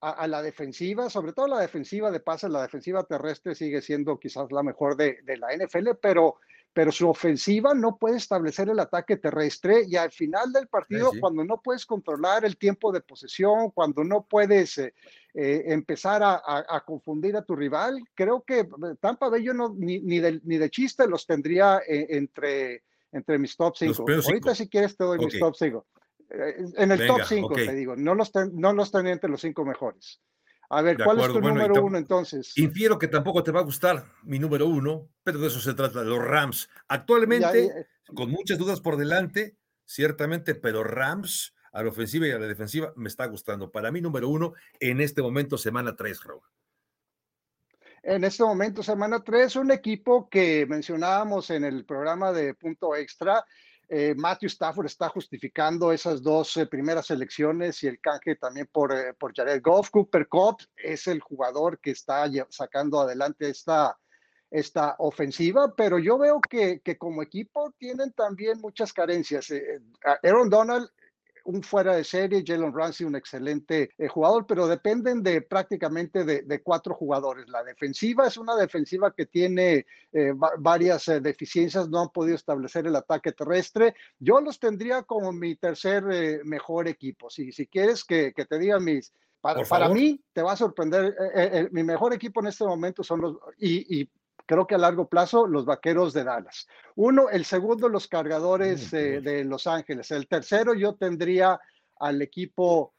a, 0.00 0.26
la 0.26 0.42
defensiva, 0.42 1.10
sobre 1.10 1.32
todo 1.32 1.46
la 1.46 1.60
defensiva 1.60 2.10
de 2.10 2.20
pases, 2.20 2.50
la 2.50 2.62
defensiva 2.62 3.04
terrestre 3.04 3.54
sigue 3.54 3.82
siendo 3.82 4.18
quizás 4.18 4.50
la 4.50 4.62
mejor 4.62 4.96
de, 4.96 5.18
de 5.24 5.36
la 5.36 5.48
NFL, 5.54 5.90
pero 6.00 6.36
pero 6.72 6.92
su 6.92 7.08
ofensiva 7.08 7.74
no 7.74 7.96
puede 7.96 8.16
establecer 8.16 8.68
el 8.68 8.78
ataque 8.78 9.16
terrestre 9.16 9.84
y 9.88 9.96
al 9.96 10.12
final 10.12 10.52
del 10.52 10.68
partido, 10.68 11.10
cuando 11.18 11.44
no 11.44 11.60
puedes 11.60 11.84
controlar 11.84 12.44
el 12.44 12.56
tiempo 12.56 12.92
de 12.92 13.00
posesión, 13.00 13.70
cuando 13.70 14.04
no 14.04 14.26
puedes 14.28 14.78
eh, 14.78 14.94
eh, 15.34 15.64
empezar 15.66 16.22
a, 16.22 16.82
confundir 16.86 17.36
a 17.36 17.42
tu 17.42 17.56
rival, 17.56 18.00
creo 18.14 18.42
que 18.42 18.68
Tampa 19.00 19.28
Bay 19.28 19.42
yo 19.42 19.52
no, 19.52 19.74
ni, 19.76 20.00
ni, 20.00 20.20
de, 20.20 20.40
ni 20.44 20.58
de 20.58 20.70
chiste 20.70 21.08
los 21.08 21.26
tendría 21.26 21.80
eh, 21.86 22.06
entre, 22.10 22.84
entre 23.12 23.38
mis 23.38 23.56
top 23.56 23.76
5. 23.76 24.04
Ahorita 24.26 24.54
si 24.54 24.68
quieres 24.68 24.96
te 24.96 25.04
doy 25.04 25.18
mis 25.18 25.38
top 25.38 25.56
5. 25.56 25.86
Eh, 26.30 26.64
en 26.76 26.92
el 26.92 27.06
top 27.06 27.22
5, 27.26 27.54
te 27.54 27.74
digo. 27.74 27.96
No 27.96 28.14
los, 28.14 28.30
no 28.52 28.72
los 28.72 28.90
tenía 28.92 29.12
entre 29.12 29.30
los 29.30 29.40
cinco 29.40 29.64
mejores. 29.64 30.20
A 30.72 30.82
ver, 30.82 30.96
¿cuál 31.02 31.18
es 31.18 31.26
tu 31.26 31.40
número 31.40 31.84
uno 31.84 31.98
entonces? 31.98 32.56
Infiero 32.56 32.96
que 32.96 33.08
tampoco 33.08 33.42
te 33.42 33.50
va 33.50 33.58
a 33.58 33.64
gustar 33.64 34.06
mi 34.22 34.38
número 34.38 34.66
uno, 34.66 35.08
pero 35.24 35.40
de 35.40 35.48
eso 35.48 35.60
se 35.60 35.74
trata, 35.74 36.00
de 36.00 36.06
los 36.06 36.24
Rams. 36.24 36.70
Actualmente, 36.86 37.88
con 38.14 38.30
muchas 38.30 38.56
dudas 38.56 38.80
por 38.80 38.96
delante, 38.96 39.56
ciertamente, 39.84 40.54
pero 40.54 40.84
Rams 40.84 41.54
a 41.72 41.82
la 41.82 41.88
ofensiva 41.88 42.28
y 42.28 42.30
a 42.30 42.38
la 42.38 42.46
defensiva 42.46 42.92
me 42.94 43.08
está 43.08 43.26
gustando. 43.26 43.72
Para 43.72 43.90
mí, 43.90 44.00
número 44.00 44.28
uno, 44.28 44.54
en 44.78 45.00
este 45.00 45.22
momento, 45.22 45.58
semana 45.58 45.96
3, 45.96 46.22
Raúl. 46.22 46.42
En 48.04 48.22
este 48.22 48.44
momento, 48.44 48.82
semana 48.84 49.24
3, 49.24 49.56
un 49.56 49.72
equipo 49.72 50.28
que 50.28 50.66
mencionábamos 50.66 51.50
en 51.50 51.64
el 51.64 51.84
programa 51.84 52.32
de 52.32 52.54
Punto 52.54 52.94
Extra, 52.94 53.44
eh, 53.92 54.14
Matthew 54.16 54.46
Stafford 54.46 54.86
está 54.86 55.08
justificando 55.08 55.90
esas 55.90 56.22
dos 56.22 56.56
eh, 56.56 56.66
primeras 56.66 57.10
elecciones 57.10 57.82
y 57.82 57.88
el 57.88 58.00
canje 58.00 58.36
también 58.36 58.68
por, 58.70 58.92
eh, 58.92 59.14
por 59.14 59.34
Jared 59.34 59.60
Goff. 59.60 59.90
Cooper 59.90 60.28
Cup 60.28 60.58
es 60.76 61.08
el 61.08 61.18
jugador 61.18 61.80
que 61.80 61.90
está 61.90 62.30
sacando 62.50 63.00
adelante 63.00 63.50
esta, 63.50 63.98
esta 64.48 64.94
ofensiva, 65.00 65.74
pero 65.76 65.98
yo 65.98 66.18
veo 66.18 66.40
que, 66.40 66.80
que 66.84 66.96
como 66.96 67.20
equipo 67.20 67.74
tienen 67.78 68.12
también 68.12 68.60
muchas 68.60 68.92
carencias. 68.92 69.52
Aaron 70.22 70.48
Donald 70.48 70.88
un 71.44 71.62
fuera 71.62 71.94
de 71.94 72.04
serie, 72.04 72.44
Jalen 72.46 72.74
Ramsey, 72.74 73.06
un 73.06 73.16
excelente 73.16 73.90
eh, 73.98 74.08
jugador, 74.08 74.46
pero 74.46 74.66
dependen 74.66 75.22
de 75.22 75.42
prácticamente 75.42 76.24
de, 76.24 76.62
cuatro 76.62 76.94
jugadores. 76.94 77.48
La 77.48 77.62
defensiva 77.62 78.26
es 78.26 78.36
una 78.36 78.56
defensiva 78.56 79.12
que 79.14 79.26
tiene 79.26 79.86
eh, 80.12 80.32
varias 80.58 81.08
eh, 81.08 81.20
deficiencias, 81.20 81.88
no 81.88 82.00
han 82.00 82.08
podido 82.10 82.36
establecer 82.36 82.86
el 82.86 82.96
ataque 82.96 83.32
terrestre. 83.32 83.94
Yo 84.18 84.40
los 84.40 84.58
tendría 84.58 85.02
como 85.02 85.32
mi 85.32 85.56
tercer 85.56 86.44
mejor 86.44 86.88
equipo. 86.88 87.30
Si, 87.30 87.52
si 87.52 87.66
quieres 87.66 88.04
que, 88.04 88.32
te 88.32 88.58
diga 88.58 88.78
mis, 88.80 89.12
para, 89.40 89.64
para, 89.64 89.88
mí, 89.88 90.20
te 90.32 90.42
va 90.42 90.52
a 90.52 90.56
sorprender. 90.56 91.14
mi 91.72 91.82
mejor 91.82 92.12
equipo 92.12 92.40
en 92.40 92.48
este 92.48 92.64
momento 92.64 93.02
son 93.02 93.20
los, 93.20 93.36
y, 93.58 94.00
y, 94.00 94.10
creo 94.50 94.66
que 94.66 94.74
a 94.74 94.78
largo 94.78 95.08
plazo 95.08 95.46
los 95.46 95.64
vaqueros 95.64 96.12
de 96.12 96.24
Dallas. 96.24 96.66
Uno, 96.96 97.30
el 97.30 97.44
segundo, 97.44 97.88
los 97.88 98.08
cargadores 98.08 98.92
eh, 98.92 99.20
de 99.20 99.44
Los 99.44 99.68
Ángeles. 99.68 100.10
El 100.10 100.26
tercero, 100.26 100.74
yo 100.74 100.96
tendría 100.96 101.60
al 102.00 102.20
equipo 102.20 102.92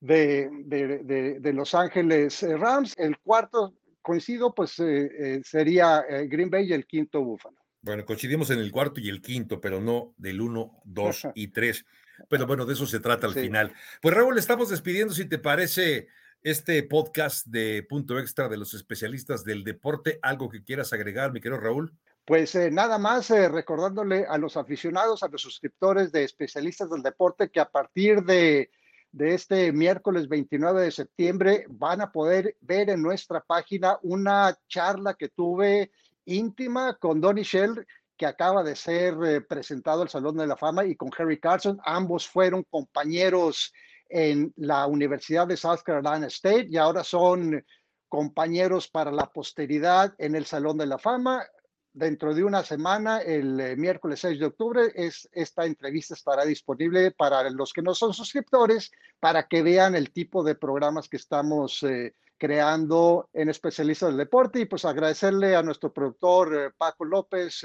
de, 0.00 0.48
de, 0.64 1.52
Los 1.52 1.74
Ángeles 1.74 2.42
eh, 2.42 2.56
Rams. 2.56 2.94
El 2.96 3.18
cuarto, 3.18 3.74
coincido, 4.00 4.54
pues 4.54 4.78
eh, 4.78 5.42
sería 5.44 6.02
Green 6.28 6.48
Bay 6.48 6.70
y 6.70 6.72
el 6.72 6.86
quinto 6.86 7.22
Búfalo. 7.22 7.58
Bueno, 7.82 8.06
coincidimos 8.06 8.48
en 8.48 8.60
el 8.60 8.72
cuarto 8.72 8.98
y 8.98 9.10
el 9.10 9.20
quinto, 9.20 9.60
pero 9.60 9.82
no 9.82 10.14
del 10.16 10.40
uno, 10.40 10.80
dos 10.82 11.28
y 11.34 11.48
tres. 11.48 11.84
Pero 12.30 12.46
bueno, 12.46 12.64
de 12.64 12.72
eso 12.72 12.86
se 12.86 13.00
trata 13.00 13.26
al 13.26 13.34
final. 13.34 13.74
Pues 14.00 14.14
Raúl, 14.14 14.38
estamos 14.38 14.70
despidiendo, 14.70 15.12
si 15.12 15.26
te 15.26 15.36
parece, 15.36 16.08
este 16.46 16.80
podcast 16.84 17.44
de 17.48 17.82
Punto 17.82 18.20
Extra 18.20 18.48
de 18.48 18.56
los 18.56 18.72
especialistas 18.72 19.42
del 19.42 19.64
deporte. 19.64 20.20
¿Algo 20.22 20.48
que 20.48 20.62
quieras 20.62 20.92
agregar, 20.92 21.32
mi 21.32 21.40
querido 21.40 21.60
Raúl? 21.60 21.92
Pues 22.24 22.54
eh, 22.54 22.70
nada 22.70 22.98
más 22.98 23.32
eh, 23.32 23.48
recordándole 23.48 24.26
a 24.26 24.38
los 24.38 24.56
aficionados, 24.56 25.24
a 25.24 25.28
los 25.28 25.42
suscriptores 25.42 26.12
de 26.12 26.22
especialistas 26.22 26.88
del 26.88 27.02
deporte 27.02 27.50
que 27.50 27.58
a 27.58 27.68
partir 27.68 28.22
de, 28.22 28.70
de 29.10 29.34
este 29.34 29.72
miércoles 29.72 30.28
29 30.28 30.82
de 30.82 30.92
septiembre 30.92 31.64
van 31.68 32.00
a 32.00 32.12
poder 32.12 32.56
ver 32.60 32.90
en 32.90 33.02
nuestra 33.02 33.40
página 33.40 33.98
una 34.02 34.56
charla 34.68 35.14
que 35.14 35.30
tuve 35.30 35.90
íntima 36.26 36.94
con 36.94 37.20
Donny 37.20 37.42
Shell 37.42 37.84
que 38.16 38.26
acaba 38.26 38.62
de 38.62 38.76
ser 38.76 39.16
eh, 39.24 39.40
presentado 39.40 40.02
al 40.02 40.10
Salón 40.10 40.36
de 40.36 40.46
la 40.46 40.56
Fama 40.56 40.84
y 40.84 40.94
con 40.94 41.10
Harry 41.18 41.40
Carson. 41.40 41.80
Ambos 41.84 42.28
fueron 42.28 42.62
compañeros 42.62 43.72
en 44.08 44.52
la 44.56 44.86
Universidad 44.86 45.46
de 45.46 45.56
South 45.56 45.80
Carolina 45.84 46.26
State 46.26 46.68
y 46.70 46.76
ahora 46.76 47.04
son 47.04 47.64
compañeros 48.08 48.88
para 48.88 49.10
la 49.10 49.26
posteridad 49.26 50.14
en 50.18 50.34
el 50.34 50.46
Salón 50.46 50.78
de 50.78 50.86
la 50.86 50.98
Fama. 50.98 51.44
Dentro 51.92 52.34
de 52.34 52.44
una 52.44 52.62
semana, 52.62 53.18
el 53.18 53.58
eh, 53.58 53.76
miércoles 53.76 54.20
6 54.20 54.38
de 54.38 54.46
octubre, 54.46 54.92
es, 54.94 55.28
esta 55.32 55.64
entrevista 55.64 56.14
estará 56.14 56.44
disponible 56.44 57.10
para 57.10 57.48
los 57.50 57.72
que 57.72 57.80
no 57.80 57.94
son 57.94 58.12
suscriptores, 58.12 58.90
para 59.18 59.48
que 59.48 59.62
vean 59.62 59.94
el 59.94 60.12
tipo 60.12 60.44
de 60.44 60.54
programas 60.54 61.08
que 61.08 61.16
estamos 61.16 61.82
eh, 61.82 62.14
creando 62.36 63.30
en 63.32 63.48
especialistas 63.48 64.10
del 64.10 64.18
deporte. 64.18 64.60
Y 64.60 64.66
pues 64.66 64.84
agradecerle 64.84 65.56
a 65.56 65.62
nuestro 65.62 65.90
productor 65.90 66.54
eh, 66.54 66.70
Paco 66.76 67.06
López 67.06 67.64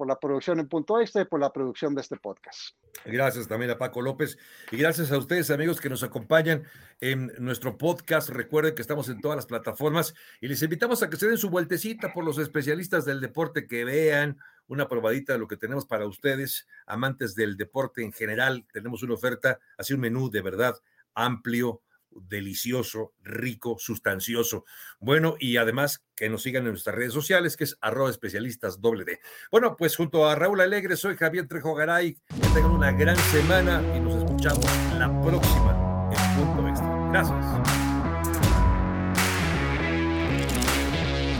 por 0.00 0.08
la 0.08 0.18
producción 0.18 0.58
en 0.58 0.66
punto 0.66 0.98
extra 0.98 1.20
y 1.20 1.24
por 1.26 1.38
la 1.40 1.52
producción 1.52 1.94
de 1.94 2.00
este 2.00 2.16
podcast. 2.16 2.74
Gracias 3.04 3.46
también 3.46 3.70
a 3.70 3.76
Paco 3.76 4.00
López 4.00 4.38
y 4.70 4.78
gracias 4.78 5.12
a 5.12 5.18
ustedes 5.18 5.50
amigos 5.50 5.78
que 5.78 5.90
nos 5.90 6.02
acompañan 6.02 6.64
en 7.02 7.30
nuestro 7.38 7.76
podcast. 7.76 8.30
Recuerden 8.30 8.74
que 8.74 8.80
estamos 8.80 9.10
en 9.10 9.20
todas 9.20 9.36
las 9.36 9.44
plataformas 9.44 10.14
y 10.40 10.48
les 10.48 10.62
invitamos 10.62 11.02
a 11.02 11.10
que 11.10 11.18
se 11.18 11.28
den 11.28 11.36
su 11.36 11.50
vueltecita 11.50 12.14
por 12.14 12.24
los 12.24 12.38
especialistas 12.38 13.04
del 13.04 13.20
deporte, 13.20 13.66
que 13.66 13.84
vean 13.84 14.38
una 14.68 14.88
probadita 14.88 15.34
de 15.34 15.38
lo 15.38 15.46
que 15.46 15.58
tenemos 15.58 15.84
para 15.84 16.06
ustedes, 16.06 16.66
amantes 16.86 17.34
del 17.34 17.58
deporte 17.58 18.02
en 18.02 18.14
general. 18.14 18.66
Tenemos 18.72 19.02
una 19.02 19.12
oferta, 19.12 19.60
así 19.76 19.92
un 19.92 20.00
menú 20.00 20.30
de 20.30 20.40
verdad 20.40 20.76
amplio, 21.12 21.82
delicioso, 22.10 23.12
rico, 23.22 23.76
sustancioso. 23.78 24.64
Bueno, 24.98 25.36
y 25.38 25.56
además 25.56 26.04
que 26.16 26.28
nos 26.28 26.42
sigan 26.42 26.64
en 26.64 26.70
nuestras 26.70 26.96
redes 26.96 27.12
sociales, 27.12 27.56
que 27.56 27.64
es 27.64 27.78
arroba 27.80 28.10
especialistas 28.10 28.80
doble 28.80 29.04
D. 29.04 29.20
Bueno, 29.50 29.76
pues 29.76 29.96
junto 29.96 30.28
a 30.28 30.34
Raúl 30.34 30.60
Alegre, 30.60 30.96
soy 30.96 31.16
Javier 31.16 31.48
Trejo 31.48 31.74
Garay. 31.74 32.14
Que 32.14 32.48
tengan 32.54 32.72
una 32.72 32.92
gran 32.92 33.16
semana 33.16 33.82
y 33.96 34.00
nos 34.00 34.16
escuchamos 34.16 34.64
la 34.98 35.08
próxima 35.22 36.10
en 36.12 36.36
Punto 36.36 36.68
Extra. 36.68 37.08
Gracias. 37.10 37.90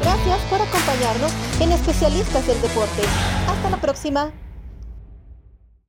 Gracias 0.00 0.40
por 0.48 0.60
acompañarnos 0.60 1.32
en 1.60 1.72
Especialistas 1.72 2.46
del 2.46 2.60
Deporte. 2.62 3.02
Hasta 3.46 3.70
la 3.70 3.80
próxima. 3.80 4.32